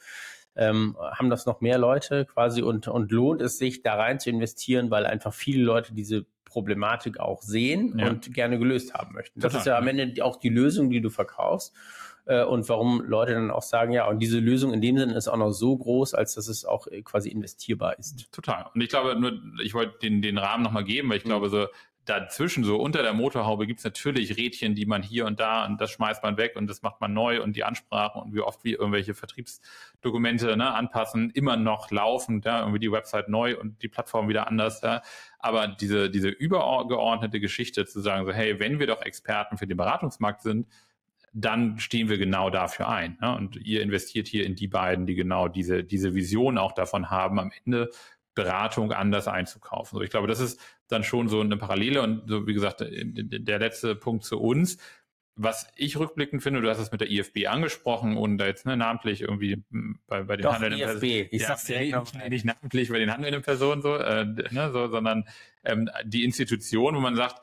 Ähm, 0.56 0.96
haben 0.98 1.28
das 1.28 1.44
noch 1.44 1.60
mehr 1.60 1.76
Leute 1.76 2.24
quasi 2.24 2.62
und, 2.62 2.88
und 2.88 3.12
lohnt 3.12 3.42
es 3.42 3.58
sich 3.58 3.82
da 3.82 3.96
rein 3.96 4.18
zu 4.18 4.30
investieren, 4.30 4.90
weil 4.90 5.04
einfach 5.04 5.34
viele 5.34 5.62
Leute 5.62 5.92
diese 5.92 6.24
Problematik 6.46 7.20
auch 7.20 7.42
sehen 7.42 7.98
ja. 7.98 8.08
und 8.08 8.32
gerne 8.32 8.58
gelöst 8.58 8.94
haben 8.94 9.12
möchten. 9.12 9.40
Das 9.40 9.52
Total. 9.52 9.60
ist 9.60 9.66
ja 9.66 9.76
am 9.76 9.86
Ende 9.86 10.24
auch 10.24 10.36
die 10.36 10.48
Lösung, 10.48 10.88
die 10.88 11.02
du 11.02 11.10
verkaufst 11.10 11.74
äh, 12.26 12.44
und 12.44 12.68
warum 12.68 13.02
Leute 13.02 13.34
dann 13.34 13.50
auch 13.50 13.62
sagen, 13.62 13.92
ja, 13.92 14.06
und 14.08 14.18
diese 14.18 14.38
Lösung 14.38 14.72
in 14.72 14.80
dem 14.80 14.96
Sinne 14.96 15.14
ist 15.14 15.28
auch 15.28 15.36
noch 15.36 15.52
so 15.52 15.76
groß, 15.76 16.14
als 16.14 16.34
dass 16.34 16.48
es 16.48 16.64
auch 16.64 16.86
äh, 16.86 17.02
quasi 17.02 17.28
investierbar 17.28 17.98
ist. 17.98 18.32
Total. 18.32 18.66
Und 18.74 18.80
ich 18.80 18.88
glaube, 18.88 19.18
nur, 19.18 19.32
ich 19.62 19.74
wollte 19.74 19.98
den, 19.98 20.22
den 20.22 20.38
Rahmen 20.38 20.62
nochmal 20.62 20.84
geben, 20.84 21.10
weil 21.10 21.18
ich 21.18 21.24
mhm. 21.24 21.28
glaube, 21.28 21.48
so 21.48 21.66
dazwischen, 22.04 22.64
so 22.64 22.76
unter 22.76 23.02
der 23.02 23.14
Motorhaube, 23.14 23.66
gibt's 23.66 23.84
natürlich 23.84 24.36
Rädchen, 24.36 24.74
die 24.74 24.86
man 24.86 25.02
hier 25.02 25.26
und 25.26 25.40
da 25.40 25.64
und 25.64 25.80
das 25.80 25.90
schmeißt 25.90 26.22
man 26.22 26.36
weg 26.36 26.54
und 26.56 26.68
das 26.68 26.82
macht 26.82 27.00
man 27.00 27.14
neu 27.14 27.42
und 27.42 27.56
die 27.56 27.64
Ansprachen 27.64 28.20
und 28.20 28.34
wie 28.34 28.40
oft 28.40 28.62
wir 28.64 28.78
irgendwelche 28.78 29.14
Vertriebsdokumente 29.14 30.56
ne, 30.56 30.74
anpassen, 30.74 31.30
immer 31.30 31.56
noch 31.56 31.90
laufend, 31.90 32.44
ja, 32.44 32.60
irgendwie 32.60 32.78
die 32.78 32.92
Website 32.92 33.28
neu 33.28 33.58
und 33.58 33.82
die 33.82 33.88
Plattform 33.88 34.28
wieder 34.28 34.48
anders. 34.48 34.82
Ja. 34.82 35.02
Aber 35.38 35.66
diese, 35.66 36.10
diese 36.10 36.28
übergeordnete 36.28 37.40
Geschichte 37.40 37.86
zu 37.86 38.00
sagen, 38.00 38.26
so, 38.26 38.32
hey, 38.32 38.60
wenn 38.60 38.78
wir 38.78 38.86
doch 38.86 39.00
Experten 39.00 39.56
für 39.56 39.66
den 39.66 39.76
Beratungsmarkt 39.76 40.42
sind, 40.42 40.66
dann 41.34 41.78
stehen 41.80 42.08
wir 42.08 42.16
genau 42.16 42.48
dafür 42.48 42.88
ein. 42.88 43.18
Ne? 43.20 43.36
Und 43.36 43.56
ihr 43.56 43.82
investiert 43.82 44.28
hier 44.28 44.46
in 44.46 44.54
die 44.54 44.68
beiden, 44.68 45.04
die 45.04 45.16
genau 45.16 45.48
diese, 45.48 45.82
diese 45.82 46.14
Vision 46.14 46.58
auch 46.58 46.72
davon 46.72 47.10
haben, 47.10 47.40
am 47.40 47.52
Ende 47.64 47.90
Beratung 48.34 48.92
anders 48.92 49.28
einzukaufen. 49.28 49.98
So, 49.98 50.02
ich 50.02 50.10
glaube, 50.10 50.28
das 50.28 50.40
ist 50.40 50.60
dann 50.88 51.02
schon 51.02 51.28
so 51.28 51.40
eine 51.40 51.56
Parallele 51.56 52.02
und 52.02 52.28
so, 52.28 52.46
wie 52.46 52.54
gesagt, 52.54 52.84
der 52.88 53.58
letzte 53.58 53.96
Punkt 53.96 54.24
zu 54.24 54.40
uns. 54.40 54.78
Was 55.36 55.66
ich 55.74 55.96
rückblickend 55.96 56.44
finde, 56.44 56.60
du 56.60 56.70
hast 56.70 56.78
es 56.78 56.92
mit 56.92 57.00
der 57.00 57.10
IFB 57.10 57.48
angesprochen 57.48 58.16
und 58.16 58.38
da 58.38 58.46
jetzt 58.46 58.66
ne, 58.66 58.76
namentlich 58.76 59.22
irgendwie 59.22 59.64
bei, 60.06 60.22
bei 60.22 60.36
den 60.36 60.44
Doch, 60.44 60.54
handelnden 60.54 60.80
IFB. 60.80 61.00
Personen. 61.00 61.28
Ich 61.32 61.42
ja, 61.42 61.48
sag's 61.48 61.64
direkt 61.64 62.14
nicht, 62.14 62.30
nicht 62.30 62.44
namentlich 62.44 62.88
bei 62.90 62.98
den 63.00 63.12
handelnden 63.12 63.42
Personen 63.42 63.82
so, 63.82 63.96
äh, 63.96 64.24
ne, 64.24 64.70
so 64.72 64.86
sondern 64.86 65.24
ähm, 65.64 65.90
die 66.04 66.22
Institution, 66.22 66.94
wo 66.94 67.00
man 67.00 67.16
sagt, 67.16 67.40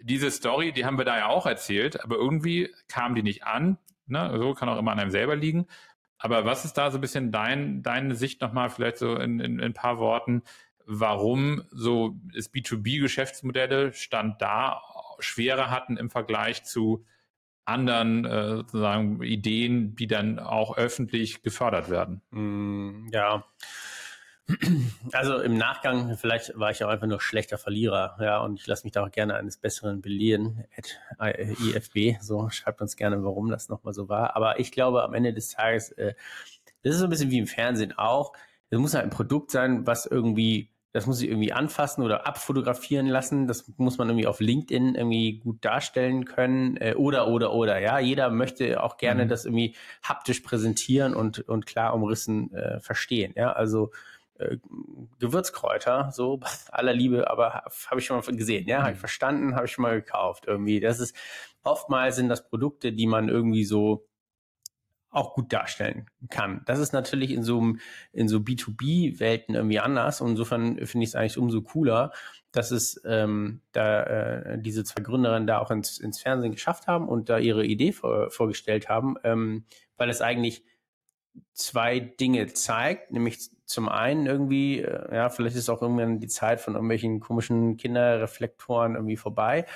diese 0.00 0.30
Story, 0.30 0.72
die 0.72 0.84
haben 0.84 0.98
wir 0.98 1.04
da 1.04 1.18
ja 1.18 1.26
auch 1.26 1.46
erzählt, 1.46 2.02
aber 2.02 2.16
irgendwie 2.16 2.72
kam 2.88 3.14
die 3.14 3.22
nicht 3.22 3.44
an. 3.44 3.78
Ne? 4.06 4.32
So 4.38 4.54
kann 4.54 4.68
auch 4.68 4.78
immer 4.78 4.92
an 4.92 5.00
einem 5.00 5.10
selber 5.10 5.36
liegen. 5.36 5.66
Aber 6.18 6.44
was 6.44 6.64
ist 6.64 6.74
da 6.74 6.90
so 6.90 6.98
ein 6.98 7.00
bisschen 7.00 7.30
dein, 7.30 7.82
deine 7.82 8.14
Sicht 8.14 8.40
nochmal, 8.40 8.70
vielleicht 8.70 8.98
so 8.98 9.16
in, 9.16 9.40
in, 9.40 9.58
in 9.58 9.60
ein 9.60 9.74
paar 9.74 9.98
Worten, 9.98 10.42
warum 10.84 11.62
so 11.70 12.16
das 12.34 12.52
B2B-Geschäftsmodelle 12.52 13.92
Stand 13.92 14.40
da 14.40 14.82
schwerer 15.20 15.70
hatten 15.70 15.96
im 15.96 16.10
Vergleich 16.10 16.64
zu 16.64 17.04
anderen 17.64 18.24
äh, 18.24 18.56
sozusagen 18.56 19.22
Ideen, 19.22 19.94
die 19.94 20.06
dann 20.06 20.38
auch 20.38 20.76
öffentlich 20.76 21.42
gefördert 21.42 21.90
werden? 21.90 22.22
Mm, 22.30 23.08
Ja. 23.12 23.44
Also 25.12 25.38
im 25.38 25.56
Nachgang, 25.58 26.16
vielleicht 26.16 26.58
war 26.58 26.70
ich 26.70 26.82
auch 26.82 26.88
einfach 26.88 27.06
nur 27.06 27.20
schlechter 27.20 27.58
Verlierer, 27.58 28.16
ja, 28.20 28.38
und 28.40 28.58
ich 28.60 28.66
lasse 28.66 28.84
mich 28.84 28.92
da 28.92 29.04
auch 29.04 29.10
gerne 29.10 29.34
eines 29.34 29.58
Besseren 29.58 30.00
belehren. 30.00 30.64
At 30.76 30.98
IFB, 31.20 32.20
so 32.22 32.48
schreibt 32.50 32.80
uns 32.80 32.96
gerne, 32.96 33.22
warum 33.24 33.50
das 33.50 33.68
nochmal 33.68 33.92
so 33.94 34.08
war. 34.08 34.36
Aber 34.36 34.58
ich 34.58 34.72
glaube, 34.72 35.02
am 35.02 35.14
Ende 35.14 35.32
des 35.34 35.50
Tages, 35.50 35.92
äh, 35.92 36.14
das 36.82 36.94
ist 36.94 37.00
so 37.00 37.04
ein 37.06 37.10
bisschen 37.10 37.30
wie 37.30 37.38
im 37.38 37.46
Fernsehen 37.46 37.92
auch. 37.96 38.32
Es 38.70 38.78
muss 38.78 38.94
halt 38.94 39.04
ein 39.04 39.10
Produkt 39.10 39.50
sein, 39.50 39.86
was 39.86 40.06
irgendwie, 40.06 40.70
das 40.92 41.06
muss 41.06 41.20
ich 41.20 41.28
irgendwie 41.28 41.52
anfassen 41.52 42.02
oder 42.02 42.26
abfotografieren 42.26 43.06
lassen. 43.06 43.46
Das 43.46 43.70
muss 43.76 43.98
man 43.98 44.08
irgendwie 44.08 44.26
auf 44.26 44.40
LinkedIn 44.40 44.94
irgendwie 44.94 45.38
gut 45.38 45.64
darstellen 45.64 46.24
können. 46.24 46.76
Äh, 46.78 46.94
oder, 46.94 47.28
oder, 47.28 47.52
oder. 47.52 47.78
Ja, 47.80 47.98
jeder 47.98 48.30
möchte 48.30 48.82
auch 48.82 48.96
gerne 48.96 49.24
Mhm. 49.24 49.28
das 49.28 49.44
irgendwie 49.44 49.76
haptisch 50.02 50.40
präsentieren 50.40 51.14
und, 51.14 51.40
und 51.40 51.66
klar 51.66 51.94
umrissen 51.94 52.52
äh, 52.54 52.80
verstehen. 52.80 53.32
Ja, 53.36 53.52
also 53.52 53.90
äh, 54.38 54.58
Gewürzkräuter, 55.18 56.10
so 56.12 56.40
aller 56.70 56.92
Liebe, 56.94 57.30
aber 57.30 57.54
habe 57.54 57.70
hab 57.90 57.98
ich 57.98 58.06
schon 58.06 58.16
mal 58.18 58.36
gesehen, 58.36 58.66
ja, 58.68 58.80
habe 58.80 58.92
ich 58.92 58.96
Mhm. 58.96 59.00
verstanden, 59.00 59.54
habe 59.56 59.66
ich 59.66 59.72
schon 59.72 59.82
mal 59.82 60.00
gekauft 60.00 60.44
irgendwie. 60.46 60.80
Das 60.80 61.00
ist 61.00 61.16
oftmals 61.62 62.16
sind 62.16 62.28
das 62.28 62.48
Produkte, 62.48 62.92
die 62.92 63.06
man 63.06 63.28
irgendwie 63.28 63.64
so 63.64 64.08
auch 65.10 65.34
gut 65.34 65.52
darstellen 65.52 66.06
kann. 66.28 66.62
Das 66.66 66.78
ist 66.78 66.92
natürlich 66.92 67.30
in 67.30 67.42
so 67.42 67.74
in 68.12 68.28
so 68.28 68.38
B2B-Welten 68.38 69.54
irgendwie 69.54 69.80
anders. 69.80 70.20
Und 70.20 70.30
insofern 70.32 70.84
finde 70.86 71.04
ich 71.04 71.10
es 71.10 71.14
eigentlich 71.14 71.38
umso 71.38 71.62
cooler, 71.62 72.12
dass 72.52 72.70
es 72.70 73.00
ähm, 73.06 73.62
da 73.72 74.02
äh, 74.02 74.58
diese 74.60 74.84
zwei 74.84 75.02
Gründerinnen 75.02 75.46
da 75.46 75.58
auch 75.60 75.70
ins, 75.70 75.98
ins 75.98 76.20
Fernsehen 76.20 76.52
geschafft 76.52 76.86
haben 76.86 77.08
und 77.08 77.30
da 77.30 77.38
ihre 77.38 77.64
Idee 77.64 77.92
vor, 77.92 78.30
vorgestellt 78.30 78.88
haben, 78.88 79.16
ähm, 79.24 79.64
weil 79.96 80.10
es 80.10 80.20
eigentlich 80.20 80.62
zwei 81.52 82.00
Dinge 82.00 82.46
zeigt, 82.52 83.10
nämlich 83.12 83.38
zum 83.64 83.88
einen 83.88 84.26
irgendwie, 84.26 84.80
äh, 84.80 85.14
ja, 85.14 85.28
vielleicht 85.28 85.56
ist 85.56 85.68
auch 85.68 85.82
irgendwann 85.82 86.20
die 86.20 86.26
Zeit 86.26 86.60
von 86.60 86.74
irgendwelchen 86.74 87.20
komischen 87.20 87.76
Kinderreflektoren 87.76 88.94
irgendwie 88.94 89.16
vorbei. 89.16 89.66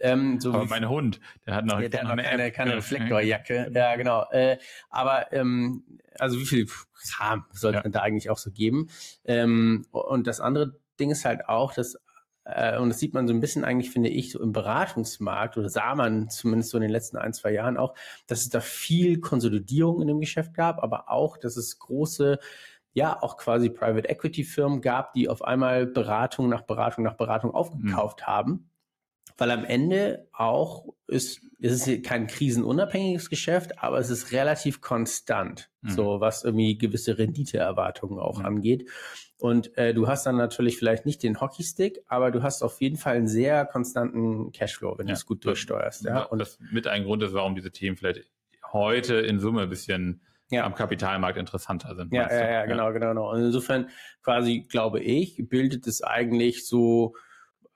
Ähm, 0.00 0.40
so 0.40 0.52
Aber 0.54 0.64
mein 0.66 0.88
Hund, 0.88 1.20
der 1.46 1.56
hat 1.56 1.66
noch, 1.66 1.78
der 1.80 1.90
hat 2.00 2.04
noch 2.04 2.10
eine 2.10 2.22
keine, 2.22 2.52
keine 2.52 2.70
Ja. 2.70 2.76
Reflektorjacke. 2.76 3.70
Ja, 3.74 3.96
genau. 3.96 4.24
Äh, 4.30 4.58
aber 4.88 5.32
ähm, 5.32 5.84
also 6.18 6.38
wie 6.38 6.46
viel 6.46 6.66
Kram 7.10 7.44
sollte 7.52 7.78
Ja. 7.78 7.82
man 7.82 7.92
da 7.92 8.00
eigentlich 8.00 8.30
auch 8.30 8.38
so 8.38 8.50
geben? 8.50 8.88
Ähm, 9.24 9.84
und 9.90 10.26
das 10.26 10.40
andere 10.40 10.80
Ding 10.98 11.10
ist 11.10 11.24
halt 11.24 11.48
auch, 11.48 11.74
dass 11.74 11.98
äh, 12.44 12.78
und 12.78 12.88
das 12.88 12.98
sieht 12.98 13.14
man 13.14 13.26
so 13.28 13.32
ein 13.34 13.40
bisschen 13.40 13.64
eigentlich, 13.64 13.90
finde 13.90 14.08
ich, 14.08 14.32
so 14.32 14.40
im 14.42 14.52
Beratungsmarkt 14.52 15.56
oder 15.56 15.68
sah 15.68 15.94
man 15.94 16.28
zumindest 16.28 16.70
so 16.70 16.78
in 16.78 16.82
den 16.82 16.90
letzten 16.90 17.16
ein, 17.16 17.32
zwei 17.32 17.52
Jahren 17.52 17.76
auch, 17.76 17.94
dass 18.26 18.40
es 18.40 18.48
da 18.48 18.60
viel 18.60 19.20
Konsolidierung 19.20 20.02
in 20.02 20.08
dem 20.08 20.20
Geschäft 20.20 20.54
gab, 20.54 20.82
aber 20.82 21.10
auch, 21.10 21.36
dass 21.36 21.56
es 21.56 21.78
große, 21.78 22.38
ja, 22.94 23.22
auch 23.22 23.36
quasi 23.36 23.70
Private 23.70 24.08
Equity 24.08 24.44
Firmen 24.44 24.80
gab, 24.80 25.12
die 25.14 25.28
auf 25.28 25.42
einmal 25.44 25.86
Beratung 25.86 26.48
nach 26.48 26.62
Beratung 26.62 27.04
nach 27.04 27.16
Beratung 27.16 27.52
aufgekauft 27.52 28.26
haben. 28.26 28.68
Weil 29.38 29.50
am 29.50 29.64
Ende 29.64 30.28
auch 30.32 30.92
ist, 31.06 31.40
es 31.58 31.72
ist 31.72 31.84
hier 31.86 32.02
kein 32.02 32.26
krisenunabhängiges 32.26 33.30
Geschäft, 33.30 33.82
aber 33.82 33.98
es 33.98 34.10
ist 34.10 34.32
relativ 34.32 34.80
konstant, 34.82 35.70
Mhm. 35.80 35.90
so 35.90 36.20
was 36.20 36.44
irgendwie 36.44 36.76
gewisse 36.76 37.16
Renditeerwartungen 37.16 38.18
auch 38.18 38.40
Mhm. 38.40 38.44
angeht. 38.46 38.90
Und 39.42 39.76
äh, 39.76 39.92
du 39.92 40.06
hast 40.06 40.24
dann 40.24 40.36
natürlich 40.36 40.78
vielleicht 40.78 41.04
nicht 41.04 41.20
den 41.24 41.40
Hockeystick, 41.40 41.98
aber 42.06 42.30
du 42.30 42.44
hast 42.44 42.62
auf 42.62 42.80
jeden 42.80 42.96
Fall 42.96 43.16
einen 43.16 43.26
sehr 43.26 43.64
konstanten 43.66 44.52
Cashflow, 44.52 44.96
wenn 44.98 45.08
Ja. 45.08 45.14
du 45.14 45.16
es 45.16 45.26
gut 45.26 45.44
durchsteuerst. 45.44 46.04
Ja, 46.04 46.22
und 46.22 46.38
das 46.38 46.60
mit 46.60 46.86
ein 46.86 47.02
Grund 47.02 47.24
ist, 47.24 47.34
warum 47.34 47.56
diese 47.56 47.72
Themen 47.72 47.96
vielleicht 47.96 48.28
heute 48.72 49.16
in 49.16 49.40
Summe 49.40 49.62
ein 49.62 49.68
bisschen 49.68 50.22
Ja. 50.52 50.62
am 50.64 50.76
Kapitalmarkt 50.76 51.38
interessanter 51.38 51.96
sind. 51.96 52.12
Ja, 52.12 52.32
ja, 52.32 52.50
ja, 52.52 52.66
genau, 52.66 52.92
genau, 52.92 53.08
genau. 53.08 53.32
Und 53.32 53.40
insofern 53.42 53.88
quasi, 54.22 54.60
glaube 54.60 55.00
ich, 55.00 55.42
bildet 55.48 55.88
es 55.88 56.04
eigentlich 56.04 56.64
so 56.64 57.16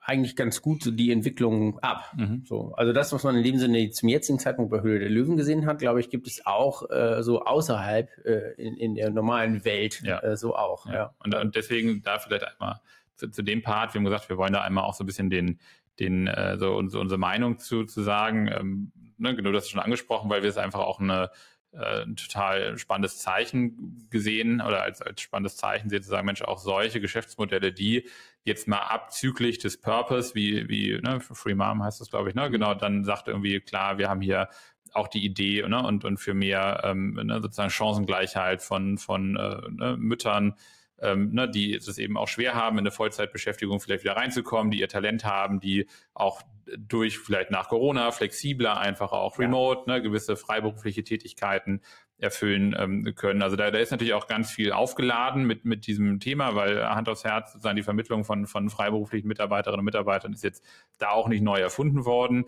eigentlich 0.06 0.36
ganz 0.36 0.62
gut 0.62 0.84
so 0.84 0.92
die 0.92 1.10
Entwicklung 1.10 1.80
ab. 1.80 2.12
Mhm. 2.16 2.44
So, 2.46 2.72
also 2.76 2.92
das, 2.92 3.12
was 3.12 3.24
man 3.24 3.36
in 3.36 3.42
dem 3.42 3.58
Sinne 3.58 3.90
zum 3.90 4.08
jetzigen 4.08 4.38
Zeitpunkt 4.38 4.70
bei 4.70 4.80
Höhle 4.80 5.00
der 5.00 5.10
Löwen 5.10 5.36
gesehen 5.36 5.66
hat, 5.66 5.80
glaube 5.80 5.98
ich, 5.98 6.10
gibt 6.10 6.28
es 6.28 6.46
auch 6.46 6.88
äh, 6.90 7.22
so 7.24 7.42
außerhalb 7.42 8.08
äh, 8.24 8.52
in, 8.52 8.76
in 8.76 8.94
der 8.94 9.10
normalen 9.10 9.64
Welt 9.64 10.00
Ja. 10.02 10.20
äh, 10.20 10.36
so 10.36 10.54
auch. 10.54 10.86
Ja. 10.86 10.94
Ja. 10.94 11.14
Und, 11.24 11.34
und 11.34 11.56
deswegen 11.56 12.02
da 12.02 12.20
vielleicht 12.20 12.44
einmal 12.44 12.80
zu, 13.16 13.28
zu 13.30 13.42
dem 13.42 13.62
Part, 13.62 13.94
wir 13.94 13.98
haben 13.98 14.04
gesagt, 14.04 14.28
wir 14.28 14.36
wollen 14.36 14.52
da 14.52 14.60
einmal 14.60 14.84
auch 14.84 14.94
so 14.94 15.02
ein 15.02 15.06
bisschen 15.06 15.28
den, 15.28 15.58
den 15.98 16.28
äh, 16.28 16.56
so 16.56 16.74
unsere, 16.76 17.02
unsere 17.02 17.18
Meinung 17.18 17.58
zu, 17.58 17.84
zu 17.84 18.02
sagen. 18.02 18.48
Ähm, 18.48 18.92
ne, 19.18 19.34
genau, 19.34 19.50
das 19.50 19.64
ist 19.64 19.70
schon 19.70 19.80
angesprochen, 19.80 20.30
weil 20.30 20.42
wir 20.42 20.50
es 20.50 20.58
einfach 20.58 20.80
auch 20.80 21.00
eine 21.00 21.30
äh, 21.76 22.02
ein 22.02 22.16
total 22.16 22.78
spannendes 22.78 23.18
Zeichen 23.18 24.08
gesehen 24.10 24.60
oder 24.60 24.82
als, 24.82 25.02
als 25.02 25.20
spannendes 25.20 25.56
Zeichen 25.56 25.88
sehen, 25.90 26.02
zu 26.02 26.08
sagen, 26.08 26.26
Mensch, 26.26 26.42
auch 26.42 26.58
solche 26.58 27.00
Geschäftsmodelle, 27.00 27.72
die 27.72 28.08
jetzt 28.44 28.68
mal 28.68 28.78
abzüglich 28.78 29.58
des 29.58 29.80
Purpose, 29.80 30.34
wie, 30.34 30.68
wie 30.68 30.98
ne, 31.02 31.20
Free 31.20 31.54
Mom 31.54 31.82
heißt 31.82 32.00
das, 32.00 32.10
glaube 32.10 32.28
ich, 32.28 32.34
ne, 32.34 32.50
genau, 32.50 32.74
dann 32.74 33.04
sagt 33.04 33.28
irgendwie, 33.28 33.60
klar, 33.60 33.98
wir 33.98 34.08
haben 34.08 34.20
hier 34.20 34.48
auch 34.92 35.08
die 35.08 35.24
Idee 35.24 35.66
ne, 35.68 35.82
und, 35.82 36.04
und 36.04 36.18
für 36.18 36.34
mehr 36.34 36.80
ähm, 36.84 37.14
ne, 37.14 37.40
sozusagen 37.42 37.70
Chancengleichheit 37.70 38.62
von, 38.62 38.98
von 38.98 39.36
äh, 39.36 39.70
ne, 39.70 39.96
Müttern, 39.98 40.54
ähm, 41.00 41.32
ne, 41.32 41.48
die 41.48 41.74
es 41.74 41.98
eben 41.98 42.16
auch 42.16 42.28
schwer 42.28 42.54
haben, 42.54 42.78
in 42.78 42.82
eine 42.82 42.90
Vollzeitbeschäftigung 42.90 43.80
vielleicht 43.80 44.04
wieder 44.04 44.16
reinzukommen, 44.16 44.70
die 44.70 44.80
ihr 44.80 44.88
Talent 44.88 45.24
haben, 45.24 45.60
die 45.60 45.86
auch 46.14 46.42
durch 46.78 47.18
vielleicht 47.18 47.50
nach 47.50 47.68
Corona 47.68 48.10
flexibler 48.10 48.78
einfach 48.78 49.12
auch 49.12 49.38
remote, 49.38 49.88
ne, 49.88 50.02
gewisse 50.02 50.36
freiberufliche 50.36 51.04
Tätigkeiten 51.04 51.80
erfüllen 52.18 52.74
ähm, 52.78 53.14
können. 53.14 53.42
Also 53.42 53.56
da, 53.56 53.70
da 53.70 53.78
ist 53.78 53.90
natürlich 53.90 54.14
auch 54.14 54.26
ganz 54.26 54.50
viel 54.50 54.72
aufgeladen 54.72 55.44
mit, 55.44 55.64
mit 55.64 55.86
diesem 55.86 56.18
Thema, 56.18 56.54
weil 56.54 56.88
Hand 56.88 57.08
aufs 57.08 57.24
Herz 57.24 57.52
sozusagen 57.52 57.76
die 57.76 57.82
Vermittlung 57.82 58.24
von, 58.24 58.46
von 58.46 58.70
freiberuflichen 58.70 59.28
Mitarbeiterinnen 59.28 59.80
und 59.80 59.84
Mitarbeitern 59.84 60.32
ist 60.32 60.42
jetzt 60.42 60.64
da 60.98 61.10
auch 61.10 61.28
nicht 61.28 61.42
neu 61.42 61.58
erfunden 61.58 62.04
worden. 62.04 62.46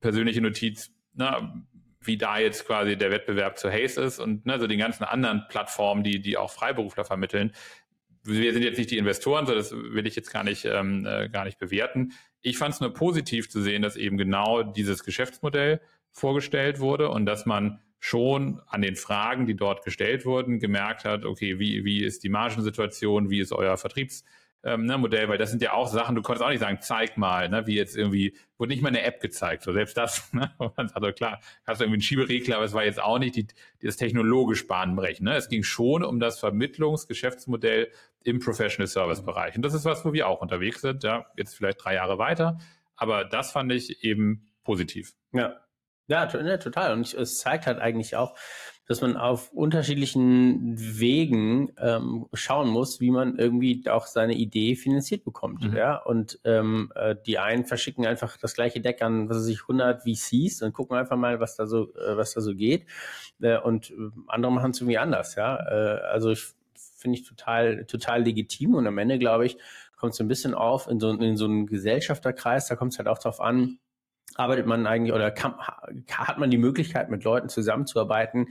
Persönliche 0.00 0.40
Notiz, 0.40 0.90
ne, 1.14 1.64
wie 2.00 2.18
da 2.18 2.38
jetzt 2.38 2.66
quasi 2.66 2.96
der 2.96 3.10
Wettbewerb 3.10 3.58
zu 3.58 3.70
Haze 3.70 4.02
ist 4.02 4.18
und 4.18 4.46
ne, 4.46 4.58
so 4.58 4.66
den 4.66 4.78
ganzen 4.78 5.04
anderen 5.04 5.44
Plattformen, 5.48 6.02
die, 6.02 6.20
die 6.20 6.36
auch 6.36 6.50
Freiberufler 6.50 7.04
vermitteln. 7.04 7.52
Wir 8.24 8.52
sind 8.52 8.62
jetzt 8.62 8.78
nicht 8.78 8.90
die 8.90 8.98
Investoren, 8.98 9.46
so 9.46 9.54
das 9.54 9.72
will 9.72 10.06
ich 10.06 10.16
jetzt 10.16 10.32
gar 10.32 10.44
nicht, 10.44 10.64
ähm, 10.64 11.06
äh, 11.06 11.28
gar 11.28 11.44
nicht 11.44 11.58
bewerten. 11.58 12.12
Ich 12.40 12.58
fand 12.58 12.74
es 12.74 12.80
nur 12.80 12.92
positiv 12.92 13.48
zu 13.50 13.60
sehen, 13.60 13.82
dass 13.82 13.96
eben 13.96 14.16
genau 14.16 14.62
dieses 14.62 15.04
Geschäftsmodell 15.04 15.80
vorgestellt 16.10 16.80
wurde 16.80 17.08
und 17.10 17.26
dass 17.26 17.44
man 17.46 17.80
schon 17.98 18.60
an 18.66 18.82
den 18.82 18.96
Fragen, 18.96 19.46
die 19.46 19.56
dort 19.56 19.84
gestellt 19.84 20.26
wurden, 20.26 20.58
gemerkt 20.60 21.04
hat, 21.04 21.24
okay, 21.24 21.58
wie, 21.58 21.84
wie 21.84 22.04
ist 22.04 22.22
die 22.22 22.28
Margensituation, 22.28 23.30
wie 23.30 23.40
ist 23.40 23.52
euer 23.52 23.78
Vertriebs, 23.78 24.24
ähm, 24.64 24.86
ne, 24.86 24.96
Modell, 24.98 25.28
weil 25.28 25.38
das 25.38 25.50
sind 25.50 25.62
ja 25.62 25.72
auch 25.72 25.88
Sachen, 25.88 26.16
du 26.16 26.22
konntest 26.22 26.44
auch 26.44 26.50
nicht 26.50 26.60
sagen, 26.60 26.78
zeig 26.80 27.16
mal, 27.16 27.48
ne, 27.48 27.66
wie 27.66 27.76
jetzt 27.76 27.96
irgendwie, 27.96 28.34
wurde 28.56 28.72
nicht 28.72 28.82
mal 28.82 28.88
eine 28.88 29.02
App 29.02 29.20
gezeigt, 29.20 29.62
so 29.62 29.72
selbst 29.72 29.96
das, 29.96 30.32
ne, 30.32 30.50
sagt, 30.76 31.16
klar, 31.16 31.40
hast 31.66 31.80
du 31.80 31.84
irgendwie 31.84 31.96
einen 31.96 32.02
Schieberegler, 32.02 32.56
aber 32.56 32.64
es 32.64 32.72
war 32.72 32.84
jetzt 32.84 33.02
auch 33.02 33.18
nicht 33.18 33.36
die, 33.36 33.46
das 33.82 33.96
technologisch 33.96 34.66
Bahnbrechen, 34.66 35.24
ne, 35.24 35.36
es 35.36 35.48
ging 35.48 35.62
schon 35.62 36.02
um 36.02 36.18
das 36.18 36.38
Vermittlungsgeschäftsmodell 36.38 37.90
im 38.24 38.40
Professional 38.40 38.86
Service 38.86 39.24
Bereich 39.24 39.56
und 39.56 39.62
das 39.62 39.74
ist 39.74 39.84
was, 39.84 40.04
wo 40.04 40.12
wir 40.12 40.28
auch 40.28 40.40
unterwegs 40.40 40.80
sind, 40.80 41.04
ja, 41.04 41.26
jetzt 41.36 41.54
vielleicht 41.54 41.84
drei 41.84 41.94
Jahre 41.94 42.18
weiter, 42.18 42.58
aber 42.96 43.24
das 43.24 43.52
fand 43.52 43.72
ich 43.72 44.02
eben 44.04 44.50
positiv. 44.64 45.14
Ja. 45.32 45.60
Ja, 46.06 46.26
ne, 46.26 46.58
total. 46.58 46.92
Und 46.92 47.14
es 47.14 47.38
zeigt 47.38 47.66
halt 47.66 47.78
eigentlich 47.78 48.14
auch, 48.14 48.36
dass 48.86 49.00
man 49.00 49.16
auf 49.16 49.50
unterschiedlichen 49.52 50.74
Wegen 50.76 51.72
ähm, 51.78 52.26
schauen 52.34 52.68
muss, 52.68 53.00
wie 53.00 53.10
man 53.10 53.38
irgendwie 53.38 53.88
auch 53.88 54.06
seine 54.06 54.34
Idee 54.34 54.76
finanziert 54.76 55.24
bekommt. 55.24 55.64
Mhm. 55.64 55.76
Ja, 55.76 55.96
und 55.96 56.38
ähm, 56.44 56.92
äh, 56.94 57.16
die 57.26 57.38
einen 57.38 57.64
verschicken 57.64 58.04
einfach 58.04 58.36
das 58.36 58.54
gleiche 58.54 58.82
Deck 58.82 59.00
an, 59.00 59.30
was 59.30 59.38
weiß 59.38 59.48
ich, 59.48 59.62
100 59.62 60.02
VCs 60.02 60.60
und 60.60 60.74
gucken 60.74 60.98
einfach 60.98 61.16
mal, 61.16 61.40
was 61.40 61.56
da 61.56 61.66
so, 61.66 61.94
äh, 61.94 62.16
was 62.18 62.34
da 62.34 62.42
so 62.42 62.54
geht. 62.54 62.86
Äh, 63.40 63.58
und 63.58 63.90
äh, 63.90 63.94
andere 64.26 64.52
machen 64.52 64.72
es 64.72 64.80
irgendwie 64.80 64.98
anders. 64.98 65.34
Ja, 65.36 65.56
äh, 65.56 66.00
also 66.02 66.30
ich 66.32 66.52
finde 67.04 67.18
ich 67.18 67.26
total, 67.26 67.84
total 67.84 68.22
legitim 68.22 68.74
und 68.74 68.86
am 68.86 68.96
Ende 68.96 69.18
glaube 69.18 69.44
ich, 69.44 69.58
kommt 69.94 70.14
es 70.14 70.20
ein 70.20 70.28
bisschen 70.28 70.54
auf 70.54 70.88
in 70.88 70.98
so, 71.00 71.10
in 71.10 71.36
so 71.36 71.44
einen 71.44 71.66
Gesellschafterkreis, 71.66 72.66
da 72.66 72.76
kommt 72.76 72.92
es 72.92 72.98
halt 72.98 73.08
auch 73.08 73.18
drauf 73.18 73.42
an, 73.42 73.78
arbeitet 74.36 74.64
man 74.64 74.86
eigentlich 74.86 75.12
oder 75.12 75.30
kann, 75.30 75.54
hat 75.58 76.38
man 76.38 76.50
die 76.50 76.56
Möglichkeit, 76.56 77.10
mit 77.10 77.24
Leuten 77.24 77.50
zusammenzuarbeiten, 77.50 78.48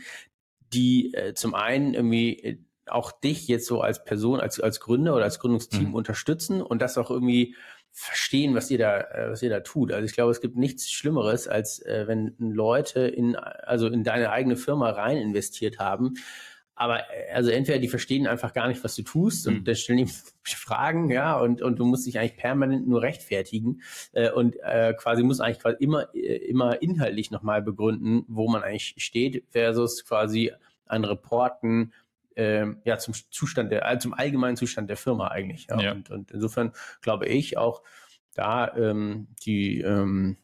die 0.71 1.15
äh, 1.15 1.33
zum 1.33 1.55
einen 1.55 1.95
irgendwie 1.95 2.39
äh, 2.43 2.57
auch 2.85 3.11
dich 3.11 3.47
jetzt 3.47 3.65
so 3.65 3.81
als 3.81 4.03
Person, 4.03 4.39
als, 4.39 4.59
als 4.59 4.79
Gründer 4.79 5.15
oder 5.15 5.23
als 5.23 5.39
Gründungsteam 5.39 5.89
mhm. 5.89 5.95
unterstützen 5.95 6.61
und 6.61 6.81
das 6.81 6.97
auch 6.99 7.09
irgendwie 7.09 7.55
verstehen, 7.91 8.55
was 8.55 8.71
ihr 8.71 8.77
da, 8.77 8.99
äh, 8.99 9.31
was 9.31 9.41
ihr 9.41 9.49
da 9.49 9.61
tut. 9.61 9.91
Also 9.91 10.05
ich 10.05 10.13
glaube, 10.13 10.31
es 10.31 10.41
gibt 10.41 10.57
nichts 10.57 10.91
Schlimmeres, 10.91 11.47
als 11.47 11.79
äh, 11.85 12.05
wenn 12.07 12.35
Leute 12.37 13.01
in, 13.01 13.35
also 13.35 13.87
in 13.87 14.03
deine 14.03 14.31
eigene 14.31 14.57
Firma 14.57 14.89
rein 14.89 15.17
investiert 15.17 15.79
haben. 15.79 16.15
Aber 16.75 16.99
äh, 16.99 17.31
also 17.33 17.49
entweder 17.49 17.79
die 17.79 17.88
verstehen 17.88 18.27
einfach 18.27 18.53
gar 18.53 18.67
nicht, 18.67 18.83
was 18.83 18.95
du 18.95 19.03
tust 19.03 19.47
und 19.47 19.59
mhm. 19.59 19.63
dann 19.63 19.75
stellen 19.75 20.05
die 20.05 20.12
Fragen, 20.55 21.09
ja, 21.09 21.38
und, 21.38 21.62
und 21.62 21.79
du 21.79 21.86
musst 21.86 22.05
dich 22.05 22.19
eigentlich 22.19 22.38
permanent 22.38 22.88
nur 22.88 23.01
rechtfertigen 23.01 23.81
äh, 24.13 24.31
und 24.31 24.55
äh, 24.62 24.93
quasi 24.93 25.23
muss 25.23 25.39
eigentlich 25.39 25.59
quasi 25.59 25.77
immer, 25.79 26.13
äh, 26.15 26.38
immer 26.38 26.81
inhaltlich 26.81 27.31
nochmal 27.31 27.62
begründen, 27.62 28.25
wo 28.27 28.49
man 28.49 28.63
eigentlich 28.63 28.95
steht, 28.97 29.45
versus 29.49 30.05
quasi 30.05 30.51
an 30.86 31.05
Reporten 31.05 31.93
ähm, 32.36 32.81
ja, 32.83 32.97
zum 32.97 33.13
Zustand 33.13 33.71
der, 33.71 33.86
also 33.86 34.09
zum 34.09 34.13
allgemeinen 34.13 34.57
Zustand 34.57 34.89
der 34.89 34.97
Firma 34.97 35.27
eigentlich. 35.27 35.67
Ja. 35.69 35.79
ja. 35.79 35.91
Und, 35.91 36.09
und, 36.09 36.31
insofern 36.31 36.71
glaube 37.01 37.27
ich 37.27 37.57
auch, 37.57 37.83
da 38.33 38.75
ähm, 38.75 39.27
die, 39.45 39.81
ähm, 39.81 40.38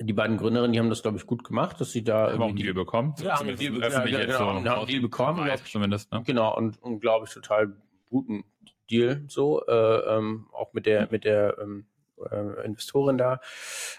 die 0.00 0.12
beiden 0.12 0.36
Gründerinnen, 0.36 0.72
die 0.72 0.78
haben 0.78 0.90
das, 0.90 1.02
glaube 1.02 1.16
ich, 1.16 1.26
gut 1.26 1.44
gemacht, 1.44 1.80
dass 1.80 1.92
sie 1.92 2.04
da 2.04 2.30
haben 2.32 2.42
auch 2.42 2.48
einen 2.48 2.56
Deal 2.56 2.74
bekommen. 2.74 3.14
Ja, 3.22 3.38
haben 3.38 3.48
einen 3.48 3.56
Deal, 3.56 3.80
ja, 3.80 4.04
ja, 4.06 4.20
genau, 4.20 4.38
so 4.38 4.46
haben 4.46 4.66
einen 4.66 4.86
Deal 4.86 5.00
bekommen. 5.00 5.50
Zumindest, 5.64 6.12
ne? 6.12 6.22
Genau, 6.26 6.56
und, 6.56 6.82
und 6.82 7.00
glaube 7.00 7.26
ich, 7.26 7.32
total 7.32 7.76
guten 8.10 8.44
Deal 8.90 9.24
so, 9.28 9.64
äh, 9.66 10.16
ähm, 10.16 10.48
auch 10.52 10.72
mit 10.72 10.86
der, 10.86 11.08
mit 11.10 11.24
der 11.24 11.56
ähm, 11.60 11.86
äh, 12.30 12.64
Investorin 12.64 13.18
da. 13.18 13.40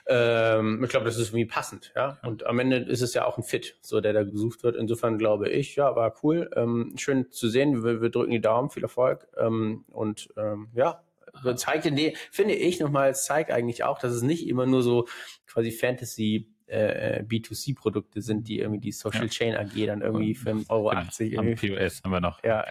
Ähm, 0.07 0.83
ich 0.83 0.89
glaube, 0.89 1.05
das 1.05 1.17
ist 1.17 1.29
irgendwie 1.29 1.45
passend, 1.45 1.91
ja? 1.95 2.17
Und 2.23 2.45
am 2.45 2.60
Ende 2.60 2.77
ist 2.77 3.01
es 3.01 3.13
ja 3.13 3.25
auch 3.25 3.38
ein 3.38 3.43
Fit, 3.43 3.77
so 3.81 4.01
der 4.01 4.13
da 4.13 4.23
gesucht 4.23 4.63
wird. 4.63 4.75
Insofern 4.75 5.17
glaube 5.17 5.49
ich, 5.49 5.75
ja, 5.75 5.95
war 5.95 6.13
cool. 6.23 6.49
Ähm, 6.55 6.93
schön 6.97 7.31
zu 7.31 7.49
sehen. 7.49 7.83
Wir, 7.83 8.01
wir, 8.01 8.10
drücken 8.10 8.31
die 8.31 8.41
Daumen, 8.41 8.69
viel 8.69 8.83
Erfolg. 8.83 9.27
Ähm, 9.38 9.86
und 9.89 10.29
ähm, 10.38 10.69
ja, 10.73 11.03
zeigt, 11.56 11.86
nee, 11.91 12.15
finde 12.32 12.56
ich 12.56 12.80
nochmal, 12.80 13.10
es 13.10 13.26
zeigt 13.26 13.52
eigentlich 13.52 13.84
auch, 13.84 14.00
dass 14.00 14.13
es 14.13 14.21
nicht 14.21 14.47
immer 14.47 14.65
nur 14.65 14.84
so 14.84 15.08
quasi 15.45 15.71
Fantasy 15.71 16.54
äh, 16.67 17.23
B2C-Produkte 17.23 18.21
sind, 18.21 18.47
die 18.47 18.60
irgendwie 18.60 18.80
die 18.80 18.91
Social 18.91 19.30
Chain 19.30 19.56
AG 19.56 19.86
dann 19.86 20.02
irgendwie 20.02 20.36
für 20.36 20.52
1,80 20.52 20.69
Euro. 20.69 20.89
Genau, 21.17 21.41
am 21.41 21.56
POS 21.56 22.04
haben 22.04 22.12
wir 22.12 22.21
noch. 22.21 22.43
Ja. 22.43 22.65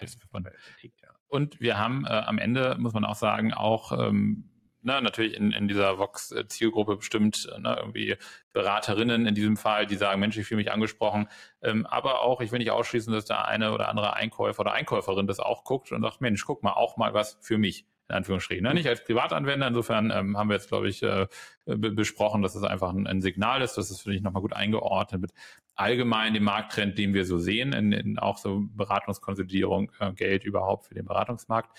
Und 1.29 1.61
wir 1.61 1.79
haben 1.79 2.05
äh, 2.05 2.11
am 2.11 2.39
Ende, 2.39 2.77
muss 2.79 2.93
man 2.93 3.05
auch 3.05 3.17
sagen, 3.17 3.53
auch 3.53 3.93
ähm, 3.93 4.49
ne, 4.87 5.03
natürlich 5.03 5.35
in, 5.35 5.53
in 5.53 5.69
dieser 5.69 5.99
Vox-Zielgruppe 5.99 6.97
bestimmt 6.97 7.49
ne, 7.59 7.77
irgendwie 7.79 8.17
Beraterinnen 8.53 9.27
in 9.27 9.35
diesem 9.35 9.57
Fall, 9.57 9.87
die 9.87 9.97
sagen, 9.97 10.21
Mensch, 10.21 10.37
ich 10.39 10.47
fühle 10.47 10.59
mich 10.59 10.71
angesprochen. 10.71 11.29
Ähm, 11.61 11.85
aber 11.87 12.23
auch, 12.23 12.41
ich 12.41 12.53
will 12.53 12.61
nicht 12.61 12.71
ausschließen, 12.71 13.13
dass 13.13 13.25
der 13.25 13.47
eine 13.47 13.73
oder 13.73 13.89
andere 13.89 14.15
Einkäufer 14.15 14.61
oder 14.61 14.73
Einkäuferin 14.73 15.27
das 15.27 15.41
auch 15.41 15.65
guckt 15.65 15.91
und 15.93 16.03
sagt, 16.03 16.21
Mensch, 16.21 16.45
guck 16.45 16.63
mal, 16.63 16.73
auch 16.73 16.97
mal 16.97 17.13
was 17.13 17.37
für 17.41 17.59
mich 17.59 17.85
in 18.09 18.15
Anführungsstrichen. 18.15 18.63
Ne? 18.63 18.75
Nicht 18.75 18.89
als 18.89 19.05
Privatanwender. 19.05 19.67
Insofern 19.67 20.11
ähm, 20.11 20.37
haben 20.37 20.49
wir 20.49 20.55
jetzt, 20.55 20.69
glaube 20.69 20.89
ich, 20.89 21.03
äh, 21.03 21.27
besprochen, 21.65 22.43
dass 22.43 22.55
es 22.55 22.63
einfach 22.63 22.91
ein, 22.91 23.07
ein, 23.07 23.21
Signal 23.21 23.63
ist. 23.63 23.75
Das 23.75 23.91
ist, 23.91 24.03
finde 24.03 24.17
ich, 24.17 24.23
nochmal 24.23 24.43
gut 24.43 24.53
eingeordnet 24.53 25.21
mit 25.21 25.33
allgemein 25.75 26.35
dem 26.35 26.45
Markttrend, 26.45 26.97
den 26.99 27.15
wir 27.15 27.25
so 27.25 27.39
sehen, 27.39 27.73
in, 27.73 27.93
in 27.93 28.19
auch 28.19 28.39
so 28.39 28.63
Beratungskonsolidierung, 28.75 29.91
äh, 29.99 30.13
Geld 30.13 30.45
überhaupt 30.45 30.87
für 30.87 30.95
den 30.95 31.05
Beratungsmarkt. 31.05 31.77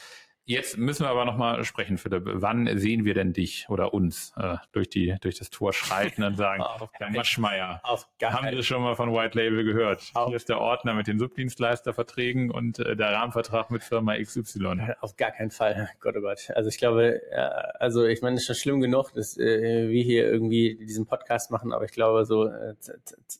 Jetzt 0.49 0.77
müssen 0.77 1.03
wir 1.03 1.09
aber 1.09 1.25
nochmal 1.25 1.61
sprechen, 1.65 1.97
Philipp. 1.97 2.23
Wann 2.25 2.69
sehen 2.79 3.03
wir 3.03 3.13
denn 3.13 3.33
dich 3.33 3.65
oder 3.67 3.93
uns 3.93 4.31
äh, 4.37 4.55
durch, 4.71 4.87
die, 4.87 5.13
durch 5.19 5.37
das 5.37 5.49
Tor 5.49 5.73
schreiten 5.73 6.23
und 6.23 6.37
sagen, 6.37 6.63
Herr 6.93 7.11
Maschmeyer, 7.11 7.81
haben 7.83 8.49
wir 8.49 8.63
schon 8.63 8.81
mal 8.81 8.95
von 8.95 9.13
White 9.13 9.37
Label 9.37 9.65
gehört? 9.65 10.09
Auf 10.13 10.27
Hier 10.29 10.37
ist 10.37 10.47
der 10.47 10.61
Ordner 10.61 10.93
mit 10.93 11.07
den 11.07 11.19
Subdienstleisterverträgen 11.19 12.49
und 12.49 12.79
äh, 12.79 12.95
der 12.95 13.11
Rahmenvertrag 13.11 13.71
mit 13.71 13.83
Firma 13.83 14.15
XY. 14.17 14.95
Auf 15.01 15.17
gar 15.17 15.31
keinen 15.31 15.51
Fall. 15.51 15.89
Gott, 15.99 16.15
oh 16.17 16.21
Gott. 16.21 16.49
Also 16.55 16.69
ich 16.69 16.77
glaube, 16.77 17.21
ja, 17.29 17.47
also 17.79 18.05
ich 18.05 18.21
meine, 18.21 18.37
es 18.37 18.43
ist 18.43 18.47
schon 18.47 18.55
schlimm 18.55 18.79
genug, 18.79 19.11
dass 19.11 19.37
äh, 19.37 19.89
wir 19.89 20.01
hier 20.01 20.31
irgendwie 20.31 20.77
diesen 20.79 21.07
Podcast 21.07 21.51
machen, 21.51 21.73
aber 21.73 21.83
ich 21.83 21.91
glaube, 21.91 22.23
so 22.23 22.47
äh, 22.47 22.75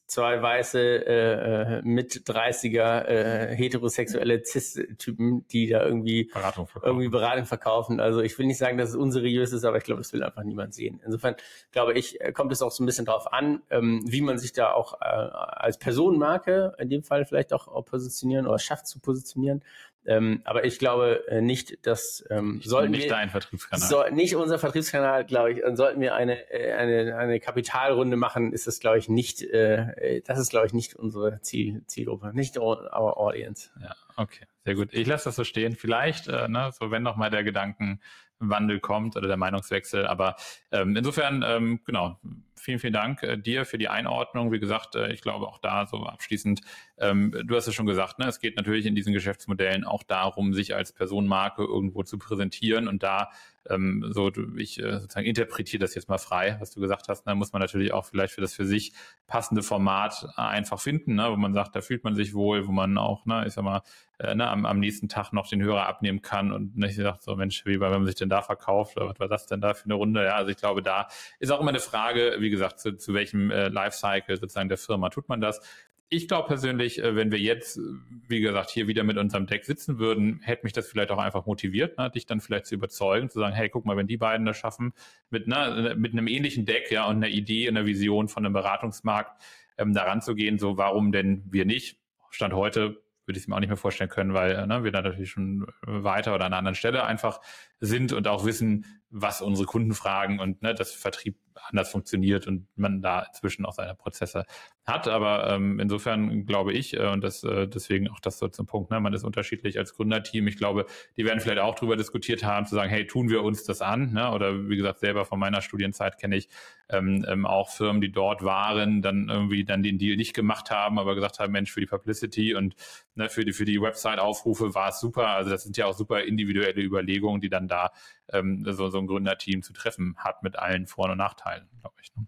zwei 0.07 0.41
weiße 0.41 1.05
äh, 1.05 1.81
mit 1.83 2.23
30er 2.27 3.05
äh, 3.05 3.55
heterosexuelle 3.55 4.43
Cis-Typen, 4.43 5.47
die 5.47 5.69
da 5.69 5.85
irgendwie 5.85 6.25
Beratung 6.25 6.67
irgendwie 6.97 7.09
Beratung 7.09 7.45
verkaufen. 7.45 7.99
Also 7.99 8.21
ich 8.21 8.37
will 8.37 8.45
nicht 8.45 8.57
sagen, 8.57 8.77
dass 8.77 8.89
es 8.89 8.95
unseriös 8.95 9.53
ist, 9.53 9.63
aber 9.63 9.77
ich 9.77 9.83
glaube, 9.83 10.01
das 10.01 10.13
will 10.13 10.23
einfach 10.23 10.43
niemand 10.43 10.73
sehen. 10.73 11.01
Insofern 11.05 11.35
glaube 11.71 11.93
ich, 11.93 12.19
äh, 12.21 12.31
kommt 12.31 12.51
es 12.51 12.61
auch 12.61 12.71
so 12.71 12.83
ein 12.83 12.85
bisschen 12.85 13.05
drauf 13.05 13.31
an, 13.31 13.61
ähm, 13.69 14.03
wie 14.05 14.21
man 14.21 14.37
sich 14.37 14.53
da 14.53 14.71
auch 14.71 15.01
äh, 15.01 15.05
als 15.05 15.77
Personenmarke 15.77 16.73
in 16.77 16.89
dem 16.89 17.03
Fall 17.03 17.25
vielleicht 17.25 17.53
auch, 17.53 17.67
auch 17.67 17.85
positionieren 17.85 18.47
oder 18.47 18.59
schafft 18.59 18.87
zu 18.87 18.99
positionieren. 18.99 19.63
Ähm, 20.07 20.41
aber 20.45 20.63
ich 20.63 20.79
glaube 20.79 21.27
äh, 21.27 21.41
nicht, 21.41 21.85
dass 21.85 22.25
ähm, 22.29 22.61
sollten 22.63 22.91
nicht 22.91 23.03
wir, 23.03 23.09
dein 23.09 23.29
Vertriebskanal. 23.29 23.89
So, 23.89 24.03
nicht 24.09 24.37
unser 24.37 24.57
Vertriebskanal, 24.57 25.25
glaube 25.25 25.51
ich. 25.51 25.65
Und 25.65 25.75
sollten 25.75 25.99
wir 25.99 26.15
eine, 26.15 26.49
äh, 26.49 26.73
eine, 26.73 27.17
eine 27.17 27.41
Kapitalrunde 27.41 28.15
machen, 28.15 28.53
ist 28.53 28.67
das, 28.67 28.79
glaube 28.79 28.99
ich, 28.99 29.09
nicht, 29.09 29.41
äh, 29.41 30.21
das 30.25 30.39
ist, 30.39 30.49
glaube 30.49 30.65
ich, 30.65 30.73
nicht 30.73 30.95
unsere 30.95 31.41
Ziel, 31.41 31.83
Zielgruppe, 31.87 32.31
nicht 32.33 32.57
our 32.57 33.17
audience. 33.17 33.69
Ja, 33.81 33.93
okay, 34.15 34.45
sehr 34.63 34.75
gut. 34.75 34.93
Ich 34.93 35.07
lasse 35.07 35.25
das 35.25 35.35
so 35.35 35.43
stehen. 35.43 35.75
Vielleicht, 35.75 36.29
äh, 36.29 36.47
ne, 36.47 36.71
so 36.71 36.89
wenn 36.89 37.03
noch 37.03 37.17
mal 37.17 37.29
der 37.29 37.43
Gedankenwandel 37.43 38.79
kommt 38.79 39.17
oder 39.17 39.27
der 39.27 39.37
Meinungswechsel. 39.37 40.07
Aber 40.07 40.37
ähm, 40.71 40.95
insofern, 40.95 41.43
ähm, 41.45 41.81
genau, 41.85 42.17
vielen, 42.55 42.79
vielen 42.79 42.93
Dank 42.93 43.23
äh, 43.23 43.37
dir 43.37 43.65
für 43.65 43.77
die 43.77 43.89
Einordnung. 43.89 44.53
Wie 44.53 44.59
gesagt, 44.59 44.95
äh, 44.95 45.11
ich 45.11 45.21
glaube 45.21 45.47
auch 45.47 45.57
da 45.57 45.85
so 45.85 46.05
abschließend, 46.05 46.61
ähm, 46.99 47.33
du 47.45 47.55
hast 47.55 47.67
es 47.67 47.75
schon 47.75 47.85
gesagt, 47.85 48.19
ne, 48.19 48.27
es 48.27 48.39
geht 48.39 48.55
natürlich 48.55 48.85
in 48.85 48.95
diesen 48.95 49.13
Geschäftsmodellen 49.13 49.83
auch 49.83 50.03
darum, 50.03 50.53
sich 50.53 50.75
als 50.75 50.91
Personenmarke 50.91 51.63
irgendwo 51.63 52.03
zu 52.03 52.17
präsentieren 52.17 52.87
und 52.87 53.03
da 53.03 53.29
ähm, 53.69 54.05
so, 54.09 54.31
ich 54.57 54.79
äh, 54.79 54.99
sozusagen 54.99 55.25
interpretiere 55.25 55.81
das 55.81 55.95
jetzt 55.95 56.09
mal 56.09 56.17
frei, 56.17 56.57
was 56.59 56.71
du 56.71 56.79
gesagt 56.79 57.07
hast, 57.09 57.23
dann 57.23 57.37
muss 57.37 57.53
man 57.53 57.61
natürlich 57.61 57.91
auch 57.91 58.05
vielleicht 58.05 58.33
für 58.33 58.41
das 58.41 58.53
für 58.53 58.65
sich 58.65 58.93
passende 59.27 59.61
Format 59.61 60.27
einfach 60.35 60.79
finden, 60.79 61.15
ne, 61.15 61.27
wo 61.29 61.35
man 61.35 61.53
sagt, 61.53 61.75
da 61.75 61.81
fühlt 61.81 62.03
man 62.03 62.15
sich 62.15 62.33
wohl, 62.33 62.67
wo 62.67 62.71
man 62.71 62.97
auch, 62.97 63.25
ne, 63.25 63.43
ich 63.45 63.53
sag 63.53 63.63
mal, 63.63 63.81
äh, 64.19 64.33
ne, 64.35 64.49
am, 64.49 64.65
am 64.65 64.79
nächsten 64.79 65.09
Tag 65.09 65.33
noch 65.33 65.47
den 65.47 65.61
Hörer 65.61 65.85
abnehmen 65.85 66.21
kann 66.21 66.51
und 66.51 66.77
nicht 66.77 66.95
sagt 66.95 67.23
so, 67.23 67.35
Mensch, 67.35 67.65
wie 67.65 67.79
wenn 67.79 67.91
man 67.91 68.05
sich 68.05 68.15
denn 68.15 68.29
da 68.29 68.41
verkauft 68.41 68.97
oder 68.97 69.09
was 69.09 69.19
war 69.19 69.27
das 69.27 69.45
denn 69.45 69.61
da 69.61 69.73
für 69.73 69.85
eine 69.85 69.95
Runde? 69.95 70.23
Ja, 70.23 70.35
also 70.35 70.49
ich 70.49 70.57
glaube, 70.57 70.81
da 70.81 71.07
ist 71.39 71.51
auch 71.51 71.59
immer 71.59 71.69
eine 71.69 71.79
Frage, 71.79 72.37
wie 72.39 72.49
gesagt, 72.49 72.79
zu, 72.79 72.97
zu 72.97 73.13
welchem 73.13 73.51
äh, 73.51 73.67
Lifecycle 73.67 74.37
sozusagen 74.37 74.69
der 74.69 74.77
Firma 74.77 75.09
tut 75.09 75.29
man 75.29 75.41
das 75.41 75.61
ich 76.09 76.27
glaube 76.27 76.47
persönlich, 76.47 77.03
äh, 77.03 77.15
wenn 77.15 77.31
wir 77.31 77.39
jetzt, 77.39 77.77
äh, 77.77 77.81
wie 78.27 78.39
gesagt, 78.39 78.69
hier 78.69 78.87
wieder 78.87 79.03
mit 79.03 79.17
unserem 79.17 79.45
Deck 79.45 79.65
sitzen 79.65 79.99
würden, 79.99 80.39
hätte 80.41 80.63
mich 80.63 80.73
das 80.73 80.87
vielleicht 80.87 81.11
auch 81.11 81.17
einfach 81.17 81.45
motiviert, 81.45 81.97
ne, 81.97 82.09
dich 82.09 82.25
dann 82.25 82.39
vielleicht 82.39 82.65
zu 82.67 82.75
überzeugen, 82.75 83.29
zu 83.29 83.39
sagen, 83.39 83.53
hey, 83.53 83.69
guck 83.69 83.85
mal, 83.85 83.97
wenn 83.97 84.07
die 84.07 84.17
beiden 84.17 84.45
das 84.45 84.57
schaffen, 84.57 84.93
mit, 85.29 85.47
ne, 85.47 85.95
mit 85.97 86.13
einem 86.13 86.27
ähnlichen 86.27 86.65
Deck, 86.65 86.91
ja, 86.91 87.07
und 87.07 87.17
einer 87.17 87.27
Idee, 87.27 87.67
einer 87.67 87.85
Vision 87.85 88.27
von 88.29 88.45
einem 88.45 88.53
Beratungsmarkt, 88.53 89.41
ähm, 89.77 89.93
daran 89.93 90.21
zu 90.21 90.33
gehen, 90.35 90.59
so 90.59 90.77
warum 90.77 91.11
denn 91.11 91.43
wir 91.49 91.65
nicht? 91.65 91.99
Stand 92.29 92.53
heute 92.53 93.01
würde 93.27 93.37
ich 93.37 93.43
es 93.43 93.47
mir 93.49 93.55
auch 93.55 93.59
nicht 93.59 93.67
mehr 93.67 93.77
vorstellen 93.77 94.09
können, 94.09 94.33
weil 94.33 94.65
ne, 94.67 94.85
wir 94.85 94.91
da 94.91 95.01
natürlich 95.01 95.31
schon 95.31 95.67
weiter 95.81 96.33
oder 96.33 96.45
an 96.45 96.53
einer 96.53 96.59
anderen 96.59 96.75
Stelle 96.75 97.03
einfach 97.03 97.41
sind 97.79 98.13
und 98.13 98.27
auch 98.27 98.45
wissen, 98.45 98.85
was 99.09 99.41
unsere 99.41 99.65
Kunden 99.65 99.93
fragen 99.93 100.39
und 100.39 100.61
ne, 100.61 100.73
dass 100.73 100.91
Vertrieb 100.91 101.37
anders 101.69 101.89
funktioniert 101.89 102.47
und 102.47 102.67
man 102.75 103.01
da 103.01 103.21
inzwischen 103.21 103.65
auch 103.65 103.73
seine 103.73 103.95
Prozesse 103.95 104.45
hat. 104.85 105.07
Aber 105.07 105.49
ähm, 105.49 105.79
insofern 105.79 106.45
glaube 106.45 106.73
ich, 106.73 106.95
äh, 106.95 107.07
und 107.07 107.23
das 107.23 107.43
äh, 107.43 107.67
deswegen 107.67 108.09
auch 108.09 108.19
das 108.19 108.37
so 108.37 108.47
zum 108.47 108.65
Punkt, 108.65 108.91
ne, 108.91 108.99
man 108.99 109.13
ist 109.13 109.23
unterschiedlich 109.23 109.77
als 109.77 109.93
Gründerteam. 109.95 110.47
Ich 110.47 110.57
glaube, 110.57 110.85
die 111.15 111.25
werden 111.25 111.39
vielleicht 111.39 111.59
auch 111.59 111.75
darüber 111.75 111.95
diskutiert 111.95 112.43
haben, 112.43 112.65
zu 112.65 112.75
sagen, 112.75 112.89
hey, 112.89 113.07
tun 113.07 113.29
wir 113.29 113.43
uns 113.43 113.63
das 113.63 113.81
an? 113.81 114.13
Ne? 114.13 114.31
Oder 114.31 114.69
wie 114.69 114.77
gesagt, 114.77 114.99
selber 114.99 115.25
von 115.25 115.39
meiner 115.39 115.61
Studienzeit 115.61 116.17
kenne 116.17 116.37
ich 116.37 116.49
ähm, 116.89 117.25
ähm, 117.27 117.45
auch 117.45 117.69
Firmen, 117.69 118.01
die 118.01 118.11
dort 118.11 118.43
waren, 118.43 119.01
dann 119.01 119.29
irgendwie 119.29 119.65
dann 119.65 119.83
den 119.83 119.97
Deal 119.97 120.15
nicht 120.15 120.33
gemacht 120.33 120.71
haben, 120.71 120.99
aber 120.99 121.15
gesagt 121.15 121.39
haben, 121.39 121.51
Mensch, 121.51 121.71
für 121.71 121.81
die 121.81 121.85
Publicity 121.85 122.55
und 122.55 122.75
ne, 123.15 123.29
für 123.29 123.43
die 123.43 123.51
für 123.51 123.65
die 123.65 123.81
Website-Aufrufe 123.81 124.73
war 124.73 124.89
es 124.89 124.99
super. 124.99 125.27
Also 125.29 125.49
das 125.49 125.63
sind 125.63 125.75
ja 125.75 125.85
auch 125.85 125.93
super 125.93 126.23
individuelle 126.23 126.81
Überlegungen, 126.81 127.41
die 127.41 127.49
dann 127.49 127.66
da 127.67 127.91
ähm, 128.29 128.65
so, 128.69 128.89
so 128.89 128.97
ein 128.99 129.07
Gründerteam 129.07 129.63
zu 129.63 129.73
treffen 129.73 130.15
hat 130.17 130.43
mit 130.43 130.57
allen 130.57 130.87
Vor- 130.87 131.09
und 131.09 131.17
Nachteilen, 131.17 131.67
glaube 131.81 131.95
ich. 132.01 132.15
Ne? 132.15 132.27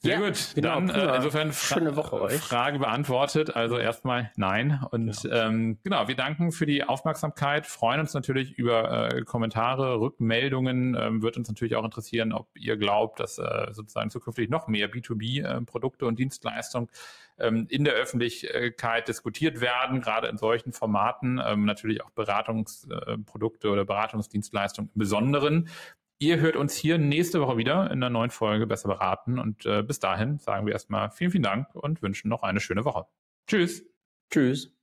Sehr 0.00 0.20
ja, 0.20 0.28
gut. 0.28 0.52
Genau, 0.54 0.80
Dann 0.80 0.90
äh, 0.90 1.16
insofern 1.16 1.52
Schöne 1.52 1.96
Woche 1.96 2.20
euch. 2.20 2.40
Frage 2.40 2.78
beantwortet. 2.78 3.56
Also 3.56 3.78
erstmal 3.78 4.30
nein. 4.36 4.80
Und 4.92 5.22
genau. 5.22 5.34
Ähm, 5.34 5.78
genau, 5.82 6.06
wir 6.06 6.14
danken 6.14 6.52
für 6.52 6.66
die 6.66 6.84
Aufmerksamkeit, 6.84 7.66
freuen 7.66 7.98
uns 7.98 8.14
natürlich 8.14 8.52
über 8.52 9.12
äh, 9.12 9.22
Kommentare, 9.22 9.98
Rückmeldungen. 9.98 10.94
Ähm, 10.94 11.20
wird 11.22 11.36
uns 11.36 11.48
natürlich 11.48 11.74
auch 11.74 11.84
interessieren, 11.84 12.32
ob 12.32 12.48
ihr 12.54 12.76
glaubt, 12.76 13.18
dass 13.18 13.38
äh, 13.38 13.72
sozusagen 13.72 14.10
zukünftig 14.10 14.48
noch 14.50 14.68
mehr 14.68 14.88
B2B-Produkte 14.88 16.04
äh, 16.04 16.08
und 16.08 16.16
Dienstleistungen 16.20 16.88
ähm, 17.40 17.66
in 17.68 17.82
der 17.82 17.94
Öffentlichkeit 17.94 19.08
diskutiert 19.08 19.60
werden, 19.60 20.00
gerade 20.00 20.28
in 20.28 20.36
solchen 20.36 20.72
Formaten. 20.72 21.40
Ähm, 21.44 21.64
natürlich 21.64 22.04
auch 22.04 22.10
Beratungsprodukte 22.10 23.66
äh, 23.66 23.70
oder 23.72 23.84
Beratungsdienstleistungen 23.84 24.92
im 24.94 24.98
Besonderen. 25.00 25.68
Ihr 26.20 26.40
hört 26.40 26.56
uns 26.56 26.74
hier 26.74 26.98
nächste 26.98 27.40
Woche 27.40 27.56
wieder 27.58 27.86
in 27.86 28.02
einer 28.02 28.10
neuen 28.10 28.30
Folge 28.30 28.66
Besser 28.66 28.88
beraten. 28.88 29.38
Und 29.38 29.66
äh, 29.66 29.82
bis 29.82 30.00
dahin 30.00 30.38
sagen 30.38 30.66
wir 30.66 30.72
erstmal 30.72 31.10
vielen, 31.10 31.30
vielen 31.30 31.44
Dank 31.44 31.74
und 31.74 32.02
wünschen 32.02 32.28
noch 32.28 32.42
eine 32.42 32.60
schöne 32.60 32.84
Woche. 32.84 33.06
Tschüss. 33.46 33.84
Tschüss. 34.30 34.77